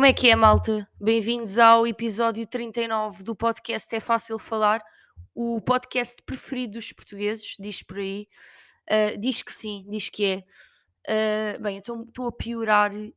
Como 0.00 0.06
é 0.06 0.14
que 0.14 0.30
é, 0.30 0.34
malta? 0.34 0.88
Bem-vindos 0.98 1.58
ao 1.58 1.86
episódio 1.86 2.46
39 2.46 3.22
do 3.22 3.36
podcast 3.36 3.94
É 3.94 4.00
Fácil 4.00 4.38
Falar, 4.38 4.82
o 5.34 5.60
podcast 5.60 6.22
preferido 6.22 6.72
dos 6.78 6.90
portugueses, 6.90 7.54
diz 7.60 7.82
por 7.82 7.98
aí. 7.98 8.26
Uh, 8.90 9.18
diz 9.18 9.42
que 9.42 9.52
sim, 9.52 9.84
diz 9.90 10.08
que 10.08 10.24
é. 10.24 11.56
Uh, 11.58 11.62
bem, 11.62 11.76
então 11.76 12.02
estou 12.08 12.28
a 12.28 12.32
piorar 12.32 12.94
uh, 12.94 13.10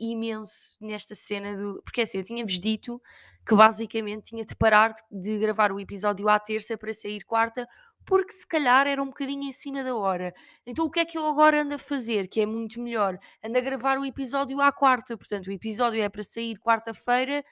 imenso 0.00 0.78
nesta 0.80 1.14
cena 1.14 1.54
do. 1.54 1.82
Porque 1.82 2.00
assim, 2.00 2.16
eu 2.16 2.24
tinha-vos 2.24 2.58
dito 2.58 3.02
que 3.46 3.54
basicamente 3.54 4.30
tinha 4.30 4.42
de 4.42 4.56
parar 4.56 4.94
de 5.12 5.38
gravar 5.38 5.70
o 5.70 5.78
episódio 5.78 6.26
à 6.26 6.38
terça 6.38 6.74
para 6.74 6.94
sair 6.94 7.22
quarta, 7.22 7.68
porque 8.06 8.32
se 8.32 8.46
calhar 8.46 8.86
era 8.86 9.02
um 9.02 9.06
bocadinho 9.06 9.44
em 9.44 9.52
cima 9.52 9.84
da 9.84 9.94
hora. 9.94 10.32
Então 10.66 10.86
o 10.86 10.90
que 10.90 11.00
é 11.00 11.04
que 11.04 11.16
eu 11.16 11.26
agora 11.26 11.62
ando 11.62 11.74
a 11.74 11.78
fazer, 11.78 12.28
que 12.28 12.40
é 12.40 12.46
muito 12.46 12.80
melhor? 12.80 13.18
Ando 13.44 13.58
a 13.58 13.60
gravar 13.60 13.98
o 13.98 14.04
episódio 14.04 14.60
à 14.60 14.72
quarta, 14.72 15.16
portanto 15.16 15.48
o 15.48 15.52
episódio 15.52 16.02
é 16.02 16.08
para 16.08 16.22
sair 16.22 16.58
quarta-feira, 16.58 17.44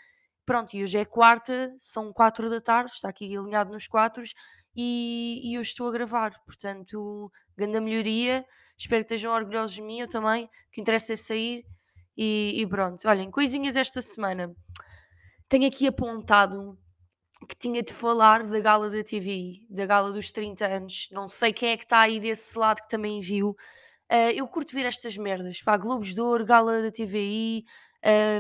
pronto, 0.45 0.75
e 0.75 0.83
hoje 0.83 0.99
é 0.99 1.05
quarta, 1.05 1.75
são 1.77 2.13
quatro 2.13 2.49
da 2.49 2.61
tarde, 2.61 2.91
está 2.91 3.09
aqui 3.09 3.37
alinhado 3.37 3.71
nos 3.71 3.87
quatro, 3.87 4.25
e, 4.75 5.41
e 5.45 5.55
eu 5.55 5.61
estou 5.61 5.89
a 5.89 5.93
gravar, 5.93 6.33
portanto, 6.47 7.31
grande 7.57 7.81
melhoria, 7.81 8.47
espero 8.77 9.05
que 9.05 9.15
estejam 9.15 9.35
orgulhosos 9.35 9.77
de 9.77 9.83
mim, 9.83 10.01
eu 10.01 10.09
também, 10.09 10.45
o 10.45 10.49
que 10.73 10.81
interessa 10.81 11.13
é 11.13 11.17
sair, 11.17 11.65
e, 12.17 12.55
e 12.61 12.67
pronto, 12.67 13.07
olhem, 13.07 13.31
coisinhas 13.31 13.77
esta 13.77 14.01
semana. 14.01 14.55
Tenho 15.49 15.67
aqui 15.67 15.87
apontado 15.87 16.79
que 17.47 17.57
tinha 17.57 17.83
de 17.83 17.93
falar 17.93 18.43
da 18.43 18.61
gala 18.61 18.91
da 18.91 19.03
TV, 19.03 19.63
da 19.71 19.87
gala 19.87 20.11
dos 20.13 20.33
30 20.33 20.67
anos. 20.67 21.09
Não 21.13 21.29
sei 21.29 21.53
quem 21.53 21.71
é 21.71 21.77
que 21.77 21.85
está 21.85 22.01
aí 22.01 22.19
desse 22.19 22.59
lado 22.59 22.83
que 22.83 22.89
também 22.89 23.21
viu. 23.21 23.51
Uh, 24.11 24.33
eu 24.35 24.47
curto 24.49 24.75
ver 24.75 24.87
estas 24.87 25.17
merdas. 25.17 25.63
Pá, 25.63 25.77
Globos 25.77 26.15
de 26.15 26.21
Ouro, 26.21 26.45
gala 26.45 26.83
da 26.83 26.91
TVI, 26.91 27.65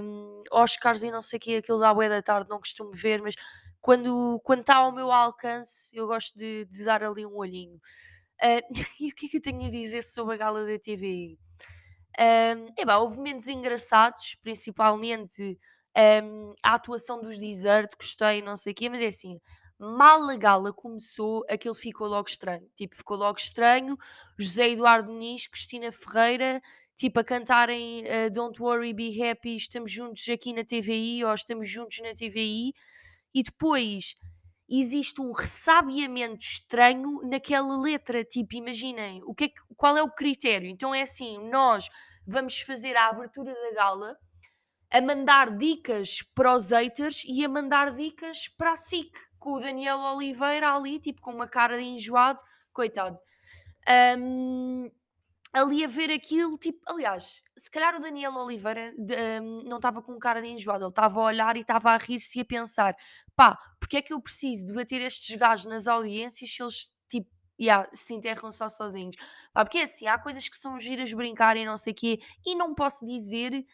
um, 0.03 0.41
Oscars 0.51 1.03
e 1.03 1.11
não 1.11 1.23
sei 1.23 1.37
o 1.37 1.41
que, 1.41 1.57
aquilo 1.57 1.79
da 1.79 1.93
bué 1.93 2.09
da 2.09 2.23
tarde, 2.23 2.49
não 2.49 2.59
costumo 2.59 2.91
ver, 2.93 3.21
mas 3.21 3.35
quando 3.81 4.41
está 4.61 4.77
ao 4.77 4.93
meu 4.93 5.13
alcance, 5.13 5.91
eu 5.95 6.07
gosto 6.07 6.37
de, 6.37 6.65
de 6.67 6.85
dar 6.85 7.03
ali 7.05 7.25
um 7.25 7.37
olhinho. 7.37 7.77
Uh, 8.43 8.61
e 9.01 9.11
o 9.11 9.15
que 9.15 9.27
é 9.27 9.29
que 9.29 9.37
eu 9.37 9.43
tenho 9.43 9.67
a 9.67 9.71
dizer 9.71 10.03
sobre 10.03 10.35
a 10.35 10.39
gala 10.39 10.67
da 10.67 10.79
TVI? 10.79 11.39
Um, 12.19 12.73
epá, 12.77 12.97
houve 12.97 13.17
momentos 13.19 13.47
engraçados, 13.49 14.37
principalmente 14.43 15.57
um, 15.99 16.55
a 16.63 16.75
atuação 16.75 17.21
dos 17.21 17.39
Desert, 17.39 17.91
gostei, 17.99 18.41
não 18.41 18.57
sei 18.57 18.73
o 18.73 18.77
quê, 18.77 18.89
mas 18.89 19.03
é 19.03 19.07
assim, 19.07 19.41
mal 19.79 20.29
a 20.29 20.37
gala 20.37 20.73
começou, 20.73 21.45
aquilo 21.49 21.75
ficou 21.75 22.07
logo 22.07 22.29
estranho. 22.29 22.69
Tipo, 22.75 22.97
ficou 22.97 23.17
logo 23.17 23.39
estranho. 23.39 23.97
José 24.39 24.71
Eduardo 24.71 25.13
Nis, 25.13 25.47
Cristina 25.47 25.91
Ferreira, 25.91 26.61
tipo, 26.97 27.19
a 27.21 27.25
cantarem 27.25 28.05
uh, 28.05 28.31
Don't 28.31 28.61
Worry, 28.63 28.93
Be 28.93 29.23
Happy, 29.23 29.57
estamos 29.57 29.91
juntos 29.91 30.29
aqui 30.29 30.53
na 30.53 30.65
TVI, 30.65 31.25
ou 31.25 31.35
estamos 31.35 31.69
juntos 31.69 31.99
na 32.01 32.13
TVI, 32.13 32.73
e 33.35 33.43
depois 33.43 34.15
existe 34.71 35.21
um 35.21 35.33
ressabiamento 35.33 36.43
estranho 36.43 37.23
naquela 37.23 37.81
letra. 37.81 38.25
Tipo, 38.25 38.57
imaginem, 38.57 39.23
o 39.25 39.35
que 39.35 39.45
é 39.45 39.49
que, 39.49 39.61
qual 39.77 39.97
é 39.97 40.03
o 40.03 40.11
critério? 40.11 40.69
Então 40.69 40.95
é 40.95 41.03
assim, 41.03 41.39
nós 41.49 41.89
vamos 42.27 42.61
fazer 42.61 42.97
a 42.97 43.09
abertura 43.09 43.53
da 43.53 43.75
gala 43.75 44.17
a 44.91 45.01
mandar 45.01 45.57
dicas 45.57 46.23
para 46.35 46.55
os 46.55 46.71
haters 46.71 47.23
e 47.27 47.45
a 47.45 47.49
mandar 47.49 47.91
dicas 47.93 48.49
para 48.49 48.73
a 48.73 48.77
SIC, 48.77 49.13
com 49.39 49.53
o 49.55 49.61
Daniel 49.61 49.99
Oliveira 49.99 50.75
ali, 50.75 50.99
tipo, 50.99 51.21
com 51.21 51.33
uma 51.33 51.47
cara 51.47 51.77
de 51.77 51.85
enjoado, 51.85 52.43
coitado. 52.73 53.21
Um, 54.19 54.91
ali 55.53 55.85
a 55.85 55.89
ver 55.89 56.11
aquilo, 56.11 56.57
tipo, 56.59 56.81
aliás, 56.87 57.43
se 57.57 57.71
calhar 57.71 57.95
o 57.97 58.01
Daniel 58.01 58.35
Oliveira 58.35 58.95
de, 58.97 59.15
um, 59.41 59.63
não 59.65 59.77
estava 59.77 60.03
com 60.03 60.19
cara 60.19 60.41
de 60.41 60.49
enjoado, 60.49 60.85
ele 60.85 60.91
estava 60.91 61.21
a 61.21 61.25
olhar 61.25 61.57
e 61.57 61.61
estava 61.61 61.91
a 61.91 61.97
rir-se 61.97 62.39
e 62.39 62.43
a 62.43 62.45
pensar, 62.45 62.97
pá, 63.35 63.59
porque 63.81 63.99
é 63.99 64.03
que 64.03 64.13
eu 64.13 64.21
preciso 64.21 64.67
de 64.67 64.73
bater 64.73 65.01
estes 65.01 65.35
gajos 65.37 65.67
nas 65.67 65.87
audiências 65.87 66.51
se 66.51 66.63
eles, 66.63 66.93
tipo, 67.09 67.31
yeah, 67.61 67.89
se 67.93 68.15
enterram 68.15 68.51
só 68.51 68.69
sozinhos? 68.69 69.17
Pá, 69.53 69.65
porque 69.65 69.79
é 69.79 69.83
assim, 69.83 70.07
há 70.07 70.19
coisas 70.19 70.49
que 70.49 70.57
são 70.57 70.79
giras 70.79 71.13
brincarem, 71.13 71.67
não 71.67 71.77
sei 71.77 71.93
o 71.93 71.97
quê, 71.97 72.21
e 72.45 72.55
não 72.55 72.75
posso 72.75 73.05
dizer 73.05 73.65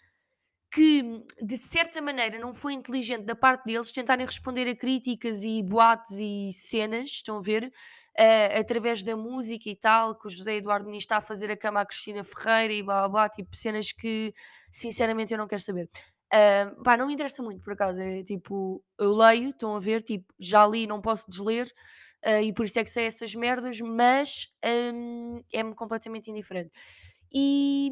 que 0.74 1.22
de 1.40 1.56
certa 1.56 2.02
maneira 2.02 2.36
não 2.36 2.52
foi 2.52 2.72
inteligente 2.72 3.24
da 3.24 3.36
parte 3.36 3.64
deles 3.64 3.92
tentarem 3.92 4.26
responder 4.26 4.66
a 4.68 4.74
críticas 4.74 5.44
e 5.44 5.62
boatos 5.62 6.18
e 6.18 6.50
cenas, 6.52 7.10
estão 7.10 7.36
a 7.36 7.40
ver, 7.40 7.66
uh, 7.66 8.58
através 8.58 9.04
da 9.04 9.16
música 9.16 9.70
e 9.70 9.76
tal, 9.76 10.18
que 10.18 10.26
o 10.26 10.30
José 10.30 10.56
Eduardo 10.56 10.86
Muniz 10.86 11.04
está 11.04 11.18
a 11.18 11.20
fazer 11.20 11.48
a 11.48 11.56
cama 11.56 11.80
à 11.80 11.86
Cristina 11.86 12.24
Ferreira 12.24 12.74
e 12.74 12.82
blá 12.82 13.02
blá 13.02 13.08
blá, 13.08 13.28
tipo 13.28 13.54
cenas 13.54 13.92
que 13.92 14.34
sinceramente 14.68 15.32
eu 15.32 15.38
não 15.38 15.46
quero 15.46 15.62
saber. 15.62 15.88
Uh, 16.32 16.82
pá, 16.82 16.96
não 16.96 17.06
me 17.06 17.14
interessa 17.14 17.40
muito 17.40 17.62
por 17.62 17.74
acaso, 17.74 18.00
é 18.00 18.24
tipo, 18.24 18.82
eu 18.98 19.12
leio, 19.12 19.50
estão 19.50 19.76
a 19.76 19.78
ver, 19.78 20.02
tipo, 20.02 20.26
já 20.40 20.66
li, 20.66 20.88
não 20.88 21.00
posso 21.00 21.28
desler, 21.28 21.68
uh, 22.26 22.42
e 22.42 22.52
por 22.52 22.66
isso 22.66 22.80
é 22.80 22.82
que 22.82 22.90
sei 22.90 23.06
essas 23.06 23.32
merdas, 23.36 23.80
mas 23.80 24.48
um, 24.92 25.40
é-me 25.52 25.74
completamente 25.76 26.32
indiferente. 26.32 26.72
E, 27.34 27.90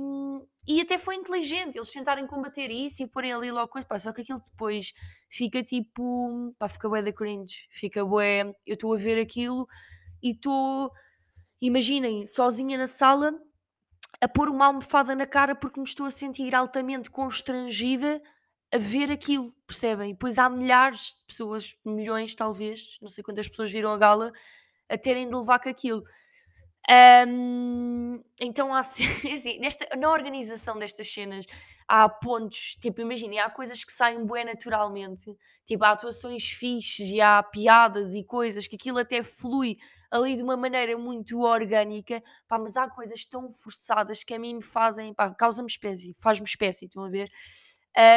e 0.69 0.81
até 0.81 0.97
foi 0.97 1.17
inteligente 1.17 1.77
eles 1.77 1.91
tentarem 1.91 2.27
combater 2.27 2.71
isso 2.71 3.03
e 3.03 3.09
porem 3.09 3.33
ali 3.33 3.51
logo 3.51 3.69
coisa, 3.69 3.87
pá, 3.87 3.99
só 3.99 4.13
que 4.13 4.23
aquilo 4.23 4.41
depois 4.41 4.93
fica 5.29 5.63
tipo, 5.63 6.55
pá, 6.59 6.69
fica 6.69 6.89
bué 6.89 7.03
da 7.03 7.13
cringe, 7.13 7.67
fica 7.71 8.05
bué, 8.05 8.55
eu 8.65 8.75
estou 8.75 8.95
a 8.95 8.97
ver 8.97 9.21
aquilo 9.21 9.67
e 10.23 10.31
estou, 10.31 10.93
imaginem, 11.61 12.25
sozinha 12.25 12.79
na 12.79 12.87
sala 12.87 13.35
a 14.21 14.29
pôr 14.29 14.49
uma 14.49 14.67
almofada 14.67 15.17
na 15.17 15.27
cara 15.27 15.57
porque 15.57 15.81
me 15.81 15.87
estou 15.87 16.07
a 16.07 16.11
sentir 16.11 16.55
altamente 16.55 17.11
constrangida 17.11 18.23
a 18.73 18.79
ver 18.79 19.11
aquilo, 19.11 19.53
percebem? 19.67 20.17
E 20.17 20.41
há 20.41 20.49
milhares 20.49 21.17
de 21.17 21.27
pessoas, 21.27 21.77
milhões 21.85 22.35
talvez, 22.35 22.99
não 23.03 23.09
sei 23.09 23.25
quantas 23.25 23.49
pessoas 23.49 23.71
viram 23.71 23.93
a 23.93 23.99
gala, 23.99 24.33
a 24.89 24.97
terem 24.97 25.29
de 25.29 25.35
levar 25.35 25.59
com 25.59 25.69
aquilo. 25.69 26.03
Um, 26.91 28.21
então 28.41 28.75
há 28.75 28.81
assim, 28.81 29.05
nesta, 29.61 29.97
na 29.97 30.11
organização 30.11 30.79
destas 30.79 31.13
cenas 31.13 31.47
há 31.87 32.09
pontos, 32.09 32.77
tipo, 32.81 33.01
imaginem, 33.01 33.39
há 33.39 33.51
coisas 33.51 33.85
que 33.85 33.93
saem 33.93 34.27
bem 34.27 34.45
naturalmente, 34.45 35.37
tipo, 35.65 35.85
há 35.85 35.91
atuações 35.91 36.47
fixes 36.47 37.11
e 37.11 37.21
há 37.21 37.43
piadas 37.43 38.15
e 38.15 38.25
coisas 38.25 38.67
que 38.67 38.77
aquilo 38.77 38.99
até 38.99 39.23
flui 39.23 39.77
ali 40.11 40.37
de 40.37 40.43
uma 40.43 40.57
maneira 40.57 40.97
muito 40.99 41.41
orgânica, 41.41 42.23
pá, 42.47 42.59
mas 42.59 42.77
há 42.77 42.89
coisas 42.89 43.25
tão 43.25 43.51
forçadas 43.51 44.23
que 44.23 44.35
a 44.35 44.39
mim 44.39 44.55
me 44.57 44.63
fazem, 44.63 45.15
pá, 45.15 45.31
causa-me 45.35 45.69
espécie, 45.69 46.13
faz-me 46.21 46.47
espécie, 46.47 46.85
estão 46.85 47.05
a 47.05 47.09
ver? 47.09 47.31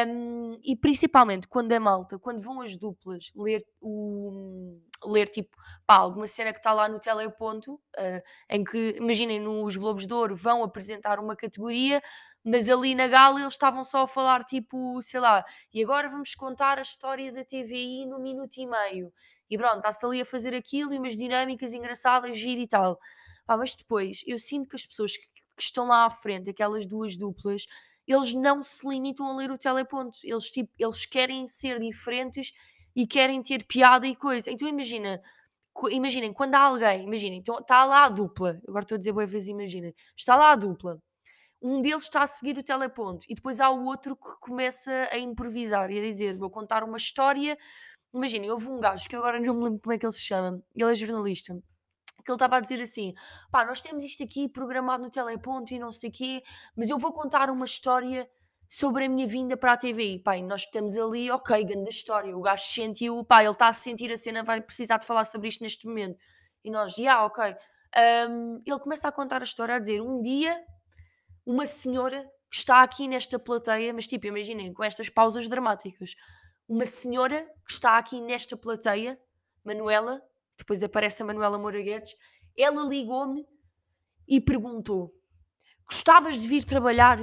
Um, 0.08 0.58
e 0.64 0.75
principalmente 0.75 1.48
quando 1.48 1.72
é 1.72 1.80
malta, 1.80 2.18
quando 2.18 2.42
vão 2.42 2.62
as 2.62 2.78
duplas 2.78 3.31
ler 3.36 3.62
o 3.81 4.80
ler 5.03 5.28
tipo 5.28 5.56
pá, 5.85 5.95
alguma 5.95 6.28
cena 6.28 6.51
que 6.51 6.59
está 6.59 6.73
lá 6.73 6.89
no 6.89 7.00
teleponto, 7.00 7.75
uh, 7.75 8.22
em 8.50 8.63
que 8.63 8.95
imaginem 8.97 9.39
nos 9.39 9.75
Globos 9.78 10.07
de 10.07 10.13
Ouro 10.13 10.35
vão 10.35 10.63
apresentar 10.63 11.19
uma 11.19 11.35
categoria, 11.35 12.01
mas 12.44 12.69
ali 12.69 12.95
na 12.95 13.07
gala 13.07 13.39
eles 13.39 13.53
estavam 13.53 13.83
só 13.83 14.03
a 14.03 14.07
falar 14.07 14.44
tipo, 14.44 15.01
sei 15.01 15.19
lá, 15.19 15.44
e 15.73 15.83
agora 15.83 16.09
vamos 16.09 16.35
contar 16.35 16.79
a 16.79 16.81
história 16.81 17.31
da 17.31 17.44
TVI 17.44 18.06
no 18.06 18.19
minuto 18.19 18.57
e 18.57 18.67
meio. 18.67 19.11
E 19.50 19.57
pronto, 19.57 19.78
está-se 19.78 20.06
ali 20.06 20.22
a 20.22 20.25
fazer 20.25 20.56
aquilo 20.56 20.94
e 20.94 20.97
umas 20.97 21.16
dinâmicas 21.16 21.73
engraçadas, 21.73 22.38
giro 22.38 22.62
e 22.62 22.67
tal. 22.67 23.00
Pá, 23.45 23.57
mas 23.57 23.75
depois 23.75 24.22
eu 24.25 24.38
sinto 24.39 24.67
que 24.67 24.75
as 24.75 24.85
pessoas 24.85 25.16
que, 25.16 25.25
que 25.25 25.63
estão 25.63 25.88
lá 25.88 26.06
à 26.06 26.09
frente, 26.09 26.50
aquelas 26.50 26.85
duas 26.85 27.16
duplas, 27.16 27.66
eles 28.07 28.33
não 28.33 28.63
se 28.63 28.88
limitam 28.88 29.27
a 29.27 29.35
ler 29.35 29.51
o 29.51 29.57
teleponto. 29.57 30.17
Eles, 30.23 30.45
tipo, 30.45 30.72
eles 30.77 31.06
querem 31.06 31.47
ser 31.47 31.80
diferentes 31.80 32.51
e 32.95 33.06
querem 33.06 33.42
ter 33.42 33.65
piada 33.65 34.07
e 34.07 34.15
coisa. 34.15 34.51
Então 34.51 34.68
imagina, 34.68 35.21
imaginem, 35.92 36.33
quando 36.33 36.56
há 36.56 36.62
alguém, 36.62 37.03
imaginem, 37.03 37.39
então 37.39 37.59
está 37.59 37.83
lá 37.86 38.06
a 38.06 38.09
dupla, 38.09 38.59
agora 38.68 38.83
estou 38.83 38.95
a 38.95 39.00
dizer 39.00 39.12
boa 39.12 39.25
vez, 39.25 39.47
imaginem, 39.47 39.94
está 40.15 40.36
lá 40.36 40.51
a 40.51 40.56
dupla, 40.56 41.00
um 41.62 41.81
deles 41.81 42.03
está 42.03 42.24
a 42.24 42.27
seguir 42.27 42.57
o 42.57 42.63
teleponto 42.63 43.25
e 43.30 43.36
depois 43.36 43.59
há 43.59 43.69
o 43.69 43.86
outro 43.86 44.15
que 44.15 44.39
começa 44.39 44.92
a 45.12 45.18
improvisar 45.18 45.92
e 45.92 46.00
a 46.00 46.01
dizer, 46.01 46.38
vou 46.38 46.50
contar 46.50 46.83
uma 46.83 46.97
história, 46.97 47.57
imaginem, 48.13 48.51
houve 48.51 48.69
um 48.69 48.80
gajo 48.80 49.09
que 49.09 49.15
agora 49.15 49.39
não 49.41 49.56
me 49.56 49.63
lembro 49.65 49.80
como 49.80 49.94
é 49.94 49.98
que 49.98 50.06
ele 50.06 50.13
se 50.13 50.21
chama, 50.21 50.63
ele 50.75 50.91
é 50.91 50.95
jornalista, 50.95 51.53
que 52.24 52.31
ele 52.31 52.36
estava 52.36 52.57
a 52.57 52.59
dizer 52.59 52.81
assim: 52.81 53.13
pá, 53.51 53.63
nós 53.63 53.81
temos 53.81 54.03
isto 54.03 54.24
aqui 54.24 54.50
programado 54.50 55.03
no 55.03 55.09
teleponto 55.09 55.74
e 55.74 55.80
não 55.80 55.91
sei 55.91 56.09
o 56.09 56.13
quê, 56.13 56.44
mas 56.75 56.89
eu 56.89 56.98
vou 56.98 57.13
contar 57.13 57.50
uma 57.51 57.65
história 57.65 58.27
sobre 58.67 59.06
a 59.06 59.09
minha 59.09 59.27
vinda 59.27 59.56
para 59.56 59.73
a 59.73 59.77
TVI. 59.77 60.21
E 60.38 60.41
nós 60.44 60.62
estamos 60.62 60.97
ali, 60.97 61.29
ok, 61.31 61.63
grande 61.63 61.89
história. 61.89 62.35
O 62.35 62.41
gajo 62.41 62.63
sentiu, 62.65 63.23
pá, 63.23 63.44
ele 63.44 63.51
está 63.51 63.67
a 63.67 63.73
sentir 63.73 64.12
a 64.12 64.17
cena, 64.17 64.44
vai 64.44 64.62
precisar 64.62 64.97
de 64.97 65.06
falar 65.06 65.25
sobre 65.25 65.47
isto 65.47 65.62
neste 65.63 65.88
momento. 65.88 66.17
E 66.63 66.71
nós, 66.71 66.95
já, 66.95 67.01
yeah, 67.01 67.25
ok. 67.25 67.56
Um, 68.29 68.62
ele 68.65 68.79
começa 68.79 69.07
a 69.07 69.12
contar 69.12 69.41
a 69.41 69.45
história, 69.45 69.75
a 69.75 69.79
dizer: 69.79 70.01
um 70.01 70.21
dia, 70.21 70.62
uma 71.45 71.65
senhora 71.65 72.23
que 72.50 72.57
está 72.57 72.81
aqui 72.81 73.07
nesta 73.07 73.38
plateia, 73.38 73.94
mas 73.94 74.07
tipo, 74.07 74.27
imaginem, 74.27 74.73
com 74.73 74.83
estas 74.83 75.09
pausas 75.09 75.47
dramáticas, 75.47 76.15
uma 76.67 76.85
senhora 76.85 77.41
que 77.65 77.71
está 77.71 77.97
aqui 77.97 78.19
nesta 78.19 78.57
plateia, 78.57 79.19
Manuela, 79.63 80.21
depois 80.57 80.83
aparece 80.83 81.21
a 81.21 81.25
Manuela 81.25 81.57
Moura 81.57 81.81
Guedes, 81.81 82.15
ela 82.57 82.83
ligou-me 82.83 83.45
e 84.27 84.41
perguntou: 84.41 85.13
Gostavas 85.85 86.35
de 86.35 86.47
vir 86.47 86.63
trabalhar 86.63 87.19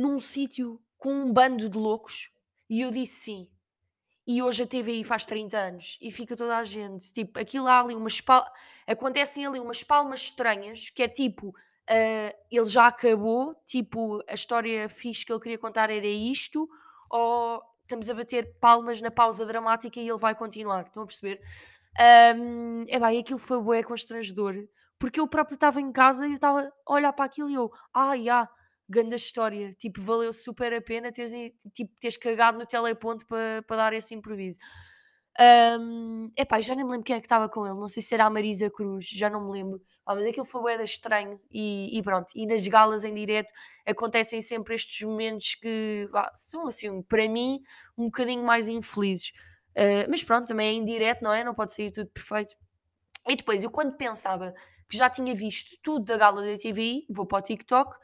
num 0.00 0.18
sítio 0.18 0.80
com 0.98 1.12
um 1.12 1.32
bando 1.32 1.68
de 1.68 1.78
loucos? 1.78 2.30
E 2.68 2.80
eu 2.82 2.90
disse 2.90 3.14
sim. 3.20 3.48
E 4.26 4.42
hoje 4.42 4.62
a 4.62 4.66
TVI 4.66 5.04
faz 5.04 5.24
30 5.24 5.58
anos 5.58 5.98
e 6.00 6.10
fica 6.10 6.36
toda 6.36 6.56
a 6.56 6.64
gente, 6.64 7.12
tipo, 7.12 7.38
aquilo 7.40 7.66
há 7.66 7.80
ali 7.80 7.94
umas 7.94 8.20
pal 8.20 8.46
acontecem 8.86 9.46
ali 9.46 9.58
umas 9.58 9.82
palmas 9.82 10.22
estranhas, 10.22 10.90
que 10.90 11.02
é 11.02 11.08
tipo, 11.08 11.54
ah, 11.88 12.34
ele 12.50 12.64
já 12.66 12.86
acabou, 12.86 13.54
tipo, 13.66 14.22
a 14.28 14.34
história 14.34 14.88
fixe 14.88 15.24
que 15.26 15.32
ele 15.32 15.40
queria 15.40 15.58
contar 15.58 15.90
era 15.90 16.06
isto, 16.06 16.68
ou 17.10 17.62
estamos 17.82 18.08
a 18.08 18.14
bater 18.14 18.56
palmas 18.60 19.00
na 19.02 19.10
pausa 19.10 19.44
dramática 19.44 19.98
e 20.00 20.08
ele 20.08 20.18
vai 20.18 20.34
continuar, 20.34 20.86
estão 20.86 21.02
a 21.02 21.06
perceber? 21.06 21.40
Hum, 22.36 22.84
epá, 22.88 23.12
e 23.12 23.18
aquilo 23.18 23.38
foi 23.38 23.60
bué 23.60 23.82
constrangedor, 23.82 24.54
porque 24.98 25.18
eu 25.20 25.26
próprio 25.26 25.54
estava 25.56 25.80
em 25.80 25.90
casa 25.92 26.26
e 26.26 26.30
eu 26.30 26.34
estava 26.34 26.72
a 26.86 26.92
olhar 26.92 27.12
para 27.12 27.24
aquilo 27.24 27.50
e 27.50 27.54
eu: 27.54 27.70
"Ah, 27.92 28.16
já, 28.16 28.48
grande 28.90 29.14
história, 29.16 29.72
tipo, 29.74 30.00
valeu 30.02 30.32
super 30.32 30.72
a 30.74 30.80
pena 30.82 31.12
teres, 31.12 31.32
tipo, 31.72 31.92
teres 32.00 32.16
cagado 32.16 32.58
no 32.58 32.66
teleponto 32.66 33.26
para 33.26 33.62
para 33.66 33.76
dar 33.76 33.92
esse 33.94 34.14
improviso." 34.14 34.58
Hum, 35.38 36.30
epá, 36.36 36.60
já 36.60 36.74
nem 36.74 36.84
me 36.84 36.90
lembro 36.90 37.04
quem 37.04 37.16
é 37.16 37.20
que 37.20 37.24
estava 37.26 37.48
com 37.48 37.66
ele, 37.66 37.78
não 37.78 37.88
sei 37.88 38.02
se 38.02 38.12
era 38.14 38.26
a 38.26 38.30
Marisa 38.30 38.68
Cruz, 38.68 39.06
já 39.08 39.30
não 39.30 39.46
me 39.46 39.52
lembro. 39.52 39.80
Ah, 40.04 40.14
mas 40.14 40.26
aquilo 40.26 40.44
foi 40.44 40.76
de 40.76 40.84
estranho 40.84 41.40
e, 41.50 41.96
e 41.98 42.02
pronto. 42.02 42.30
E 42.34 42.46
nas 42.46 42.66
galas 42.66 43.04
em 43.04 43.14
direto 43.14 43.52
acontecem 43.86 44.40
sempre 44.42 44.74
estes 44.74 45.06
momentos 45.06 45.54
que 45.54 46.08
vá, 46.12 46.30
são 46.34 46.66
assim, 46.66 47.00
para 47.02 47.28
mim, 47.28 47.60
um 47.96 48.06
bocadinho 48.06 48.42
mais 48.44 48.68
infelizes. 48.68 49.30
Uh, 49.70 50.10
mas 50.10 50.22
pronto, 50.24 50.48
também 50.48 50.68
é 50.68 50.72
indireto, 50.72 51.22
não 51.22 51.32
é? 51.32 51.44
Não 51.44 51.54
pode 51.54 51.72
sair 51.72 51.90
tudo 51.92 52.10
perfeito. 52.10 52.50
E 53.28 53.36
depois, 53.36 53.64
eu 53.64 53.70
quando 53.70 53.96
pensava 53.96 54.52
que 54.90 54.96
já 54.96 55.08
tinha 55.08 55.34
visto 55.34 55.78
tudo 55.82 56.04
da 56.04 56.16
gala 56.16 56.42
da 56.42 56.56
TVI, 56.56 57.06
vou 57.08 57.26
para 57.26 57.38
o 57.38 57.42
TikTok, 57.42 57.96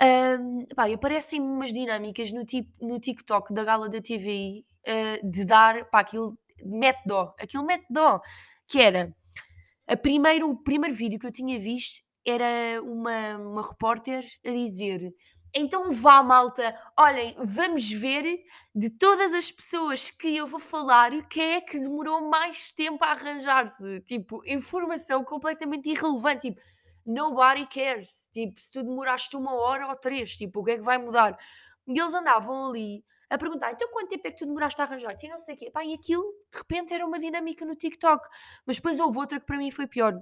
um, 0.00 0.58
pá, 0.74 0.92
aparecem 0.92 1.40
umas 1.40 1.72
dinâmicas 1.72 2.32
no, 2.32 2.44
no 2.80 2.98
TikTok 2.98 3.52
da 3.52 3.64
gala 3.64 3.88
da 3.88 4.00
TVI 4.00 4.64
uh, 4.86 5.30
de 5.30 5.44
dar, 5.44 5.84
pá, 5.90 6.00
aquilo 6.00 6.38
mete 6.64 7.00
dó, 7.06 7.34
aquilo 7.38 7.64
mete 7.64 7.86
dó, 7.90 8.20
que 8.66 8.80
era, 8.80 9.14
a 9.86 9.96
primeiro, 9.96 10.50
o 10.50 10.62
primeiro 10.62 10.94
vídeo 10.94 11.18
que 11.18 11.26
eu 11.26 11.32
tinha 11.32 11.58
visto 11.58 12.02
era 12.26 12.82
uma, 12.82 13.38
uma 13.38 13.62
repórter 13.62 14.24
a 14.44 14.50
dizer 14.50 15.12
então 15.54 15.90
vá, 15.90 16.22
malta. 16.22 16.74
Olhem, 16.96 17.34
vamos 17.38 17.90
ver 17.90 18.38
de 18.74 18.90
todas 18.90 19.32
as 19.32 19.50
pessoas 19.50 20.10
que 20.10 20.36
eu 20.36 20.46
vou 20.46 20.60
falar, 20.60 21.10
quem 21.28 21.54
é 21.54 21.60
que 21.60 21.78
demorou 21.78 22.28
mais 22.28 22.70
tempo 22.70 23.02
a 23.04 23.10
arranjar-se? 23.10 24.00
Tipo, 24.02 24.42
informação 24.46 25.24
completamente 25.24 25.88
irrelevante. 25.88 26.50
Tipo, 26.50 26.60
nobody 27.10 27.66
cares. 27.66 28.28
Tipo, 28.32 28.60
se 28.60 28.72
tu 28.72 28.82
demoraste 28.82 29.36
uma 29.36 29.54
hora 29.54 29.86
ou 29.88 29.96
três, 29.96 30.36
tipo, 30.36 30.60
o 30.60 30.64
que 30.64 30.72
é 30.72 30.76
que 30.76 30.84
vai 30.84 30.98
mudar? 30.98 31.36
E 31.86 31.98
eles 31.98 32.14
andavam 32.14 32.70
ali 32.70 33.04
a 33.30 33.36
perguntar, 33.36 33.72
então 33.72 33.88
quanto 33.90 34.08
tempo 34.08 34.26
é 34.26 34.30
que 34.30 34.38
tu 34.38 34.46
demoraste 34.46 34.80
a 34.80 34.84
arranjar-te? 34.84 35.26
E 35.26 35.28
não 35.28 35.38
sei 35.38 35.54
o 35.54 35.58
quê. 35.58 35.70
Pá, 35.70 35.84
e 35.84 35.94
aquilo, 35.94 36.24
de 36.52 36.58
repente, 36.58 36.94
era 36.94 37.04
uma 37.06 37.18
dinâmica 37.18 37.64
no 37.64 37.74
TikTok. 37.74 38.26
Mas 38.66 38.76
depois 38.76 38.98
houve 38.98 39.18
outra 39.18 39.38
que 39.38 39.46
para 39.46 39.58
mim 39.58 39.70
foi 39.70 39.86
pior. 39.86 40.14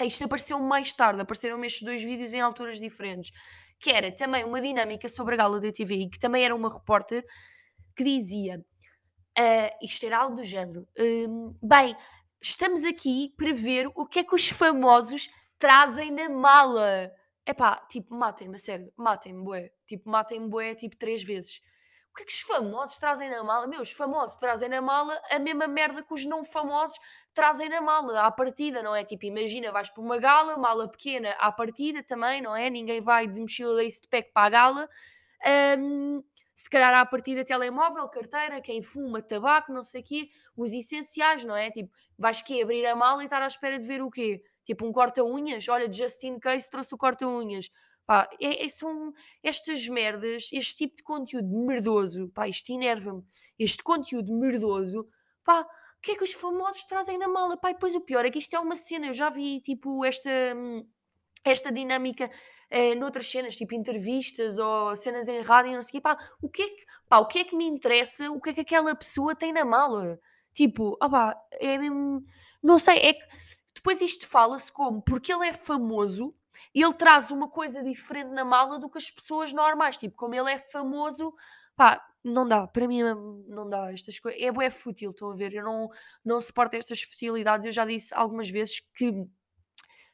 Isto 0.00 0.24
apareceu 0.24 0.58
mais 0.58 0.94
tarde, 0.94 1.20
apareceram 1.20 1.62
estes 1.64 1.82
dois 1.82 2.02
vídeos 2.02 2.32
em 2.32 2.40
alturas 2.40 2.80
diferentes 2.80 3.32
que 3.80 3.90
era 3.90 4.12
também 4.12 4.44
uma 4.44 4.60
dinâmica 4.60 5.08
sobre 5.08 5.34
a 5.34 5.38
gala 5.38 5.58
da 5.58 5.72
TVI, 5.72 6.10
que 6.10 6.18
também 6.18 6.44
era 6.44 6.54
uma 6.54 6.72
repórter 6.72 7.24
que 7.96 8.04
dizia, 8.04 8.62
uh, 9.38 9.84
isto 9.84 10.04
era 10.04 10.18
algo 10.18 10.36
do 10.36 10.44
género, 10.44 10.86
um, 10.98 11.50
bem, 11.62 11.96
estamos 12.40 12.84
aqui 12.84 13.32
para 13.36 13.52
ver 13.54 13.86
o 13.96 14.06
que 14.06 14.20
é 14.20 14.24
que 14.24 14.34
os 14.34 14.48
famosos 14.48 15.28
trazem 15.60 16.10
na 16.10 16.28
mala. 16.28 17.12
Epá, 17.46 17.76
tipo, 17.88 18.14
matem-me, 18.14 18.58
sério, 18.58 18.92
matem-me, 18.96 19.44
bué. 19.44 19.70
Tipo, 19.86 20.10
matem-me, 20.10 20.48
bué, 20.48 20.74
tipo, 20.74 20.96
três 20.96 21.22
vezes. 21.22 21.60
O 22.10 22.14
que 22.14 22.22
é 22.22 22.26
que 22.26 22.32
os 22.32 22.40
famosos 22.40 22.96
trazem 22.96 23.30
na 23.30 23.44
mala? 23.44 23.68
Meus, 23.68 23.92
famosos 23.92 24.36
trazem 24.36 24.68
na 24.68 24.80
mala 24.80 25.20
a 25.30 25.38
mesma 25.38 25.68
merda 25.68 26.02
que 26.02 26.12
os 26.12 26.24
não 26.24 26.42
famosos 26.42 26.98
trazem 27.32 27.68
na 27.68 27.80
mala, 27.80 28.22
à 28.22 28.30
partida, 28.32 28.82
não 28.82 28.96
é? 28.96 29.04
Tipo, 29.04 29.26
imagina, 29.26 29.70
vais 29.70 29.88
para 29.88 30.02
uma 30.02 30.18
gala, 30.18 30.56
mala 30.58 30.90
pequena, 30.90 31.30
à 31.38 31.52
partida 31.52 32.02
também, 32.02 32.42
não 32.42 32.56
é? 32.56 32.68
Ninguém 32.68 33.00
vai 33.00 33.28
de 33.28 33.40
mochila 33.40 33.74
lace 33.74 34.02
de 34.02 34.08
pack 34.08 34.32
para 34.32 34.46
a 34.46 34.50
gala. 34.50 34.88
Um, 35.78 36.22
se 36.54 36.68
calhar 36.68 36.92
à 36.94 37.06
partida 37.06 37.44
telemóvel, 37.44 38.08
carteira, 38.08 38.60
quem 38.60 38.82
fuma, 38.82 39.22
tabaco, 39.22 39.72
não 39.72 39.82
sei 39.82 40.00
o 40.00 40.04
quê, 40.04 40.28
os 40.56 40.72
essenciais, 40.72 41.44
não 41.44 41.56
é? 41.56 41.70
Tipo, 41.70 41.90
vais 42.18 42.42
que 42.42 42.60
abrir 42.60 42.84
a 42.86 42.96
mala 42.96 43.22
e 43.22 43.24
estar 43.24 43.40
à 43.40 43.46
espera 43.46 43.78
de 43.78 43.86
ver 43.86 44.02
o 44.02 44.10
quê? 44.10 44.42
Tipo, 44.64 44.86
um 44.86 44.92
corta-unhas? 44.92 45.68
Olha, 45.68 45.90
Justin 45.92 46.38
Case 46.38 46.68
trouxe 46.70 46.94
o 46.94 46.98
corta-unhas. 46.98 47.70
Pá, 48.06 48.28
é, 48.40 48.64
é, 48.64 48.68
são 48.68 49.12
estas 49.42 49.86
merdas, 49.88 50.48
este 50.52 50.76
tipo 50.76 50.96
de 50.96 51.02
conteúdo 51.02 51.48
merdoso, 51.64 52.28
pá, 52.34 52.48
isto 52.48 52.72
enerva-me. 52.72 53.22
Este 53.58 53.82
conteúdo 53.82 54.32
merdoso, 54.36 55.06
pá, 55.44 55.60
o 55.60 56.00
que 56.02 56.12
é 56.12 56.16
que 56.16 56.24
os 56.24 56.32
famosos 56.32 56.84
trazem 56.84 57.18
na 57.18 57.28
mala? 57.28 57.56
Pá, 57.56 57.70
e 57.70 57.74
depois 57.74 57.94
o 57.94 58.00
pior 58.00 58.24
é 58.24 58.30
que 58.30 58.38
isto 58.38 58.54
é 58.56 58.58
uma 58.58 58.74
cena, 58.74 59.06
eu 59.06 59.14
já 59.14 59.30
vi, 59.30 59.60
tipo, 59.60 60.04
esta, 60.04 60.30
esta 61.44 61.72
dinâmica 61.72 62.30
eh, 62.70 62.94
noutras 62.94 63.30
cenas, 63.30 63.56
tipo 63.56 63.74
entrevistas 63.74 64.58
ou 64.58 64.94
cenas 64.96 65.28
em 65.28 65.40
rádio, 65.42 65.72
não 65.72 65.82
sei 65.82 65.90
o 65.90 65.92
quê, 65.92 66.00
pá, 66.00 66.18
o 66.42 66.48
que 66.48 66.62
é 66.62 66.68
que, 66.68 66.84
pá, 67.08 67.18
o 67.18 67.26
que 67.26 67.38
é 67.40 67.44
que 67.44 67.56
me 67.56 67.64
interessa, 67.64 68.30
o 68.30 68.40
que 68.40 68.50
é 68.50 68.54
que 68.54 68.60
aquela 68.60 68.94
pessoa 68.94 69.34
tem 69.34 69.52
na 69.52 69.64
mala? 69.64 70.18
Tipo, 70.52 70.96
ah 71.00 71.08
pá, 71.08 71.36
é 71.52 71.78
mesmo, 71.78 72.24
não 72.62 72.78
sei, 72.78 72.98
é 72.98 73.14
que 73.14 73.26
depois 73.80 74.00
isto 74.02 74.26
fala-se 74.26 74.70
como, 74.70 75.00
porque 75.00 75.32
ele 75.32 75.46
é 75.46 75.52
famoso, 75.54 76.34
ele 76.74 76.92
traz 76.92 77.30
uma 77.30 77.48
coisa 77.48 77.82
diferente 77.82 78.28
na 78.28 78.44
mala 78.44 78.78
do 78.78 78.90
que 78.90 78.98
as 78.98 79.10
pessoas 79.10 79.54
normais, 79.54 79.96
tipo, 79.96 80.14
como 80.16 80.34
ele 80.34 80.52
é 80.52 80.58
famoso, 80.58 81.34
pá, 81.74 81.98
não 82.22 82.46
dá, 82.46 82.66
para 82.66 82.86
mim 82.86 83.02
não 83.48 83.68
dá 83.70 83.90
estas 83.90 84.18
coisas. 84.18 84.38
É 84.38 84.52
bué 84.52 84.68
fútil, 84.68 85.08
estão 85.08 85.30
a 85.30 85.34
ver? 85.34 85.54
Eu 85.54 85.64
não, 85.64 85.88
não 86.22 86.38
suporto 86.42 86.74
estas 86.74 87.00
futilidades. 87.00 87.64
Eu 87.64 87.72
já 87.72 87.86
disse 87.86 88.14
algumas 88.14 88.50
vezes 88.50 88.80
que 88.94 89.26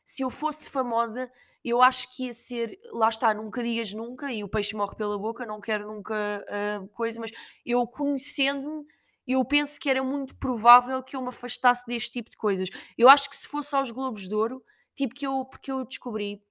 se 0.05 0.23
eu 0.23 0.31
fosse 0.31 0.71
famosa, 0.71 1.29
eu 1.65 1.83
acho 1.83 2.09
que 2.15 2.27
ia 2.27 2.33
ser, 2.33 2.79
lá 2.93 3.09
está, 3.09 3.35
nunca 3.35 3.61
digas 3.61 3.93
nunca, 3.93 4.33
e 4.33 4.45
o 4.45 4.49
peixe 4.49 4.77
morre 4.77 4.95
pela 4.95 5.19
boca, 5.19 5.45
não 5.45 5.61
quero 5.61 5.89
nunca 5.89 6.15
uh, 6.15 6.87
coisa, 6.91 7.19
mas 7.19 7.33
eu 7.65 7.85
conhecendo-me, 7.89 8.87
eu 9.27 9.45
penso 9.45 9.79
que 9.81 9.91
era 9.91 10.03
muito 10.03 10.37
provável 10.37 11.03
que 11.03 11.17
eu 11.17 11.23
me 11.23 11.29
afastasse 11.29 11.87
deste 11.87 12.11
tipo 12.11 12.31
de 12.31 12.37
coisas. 12.37 12.69
Eu 12.97 13.09
acho 13.09 13.29
que 13.29 13.37
se 13.37 13.49
fosse 13.49 13.75
aos 13.75 13.91
Globos 13.91 14.29
de 14.29 14.35
Ouro, 14.35 14.63
tipo 14.95 15.15
que 15.15 15.27
eu, 15.27 15.45
porque 15.45 15.71
eu 15.71 15.85
descobri 15.85 16.43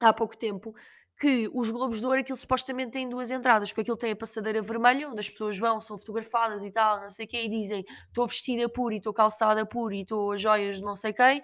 há 0.00 0.12
pouco 0.12 0.36
tempo 0.36 0.74
que 1.20 1.48
os 1.54 1.70
Globos 1.70 2.00
de 2.00 2.06
Ouro, 2.06 2.18
aquilo 2.18 2.36
supostamente 2.36 2.90
tem 2.90 3.08
duas 3.08 3.30
entradas, 3.30 3.70
porque 3.70 3.82
aquilo 3.82 3.96
tem 3.96 4.10
a 4.10 4.16
passadeira 4.16 4.60
vermelha, 4.60 5.08
onde 5.08 5.20
as 5.20 5.30
pessoas 5.30 5.56
vão, 5.56 5.80
são 5.80 5.96
fotografadas 5.96 6.64
e 6.64 6.70
tal, 6.70 7.00
não 7.00 7.10
sei 7.10 7.26
o 7.26 7.28
quê, 7.28 7.44
e 7.44 7.48
dizem 7.48 7.84
estou 8.08 8.26
vestida 8.26 8.68
por 8.68 8.92
e 8.92 8.96
estou 8.96 9.12
calçada 9.12 9.64
por 9.64 9.92
e 9.92 10.00
estou 10.00 10.32
a 10.32 10.36
joias 10.36 10.78
de 10.78 10.82
não 10.82 10.96
sei 10.96 11.12
quem, 11.12 11.40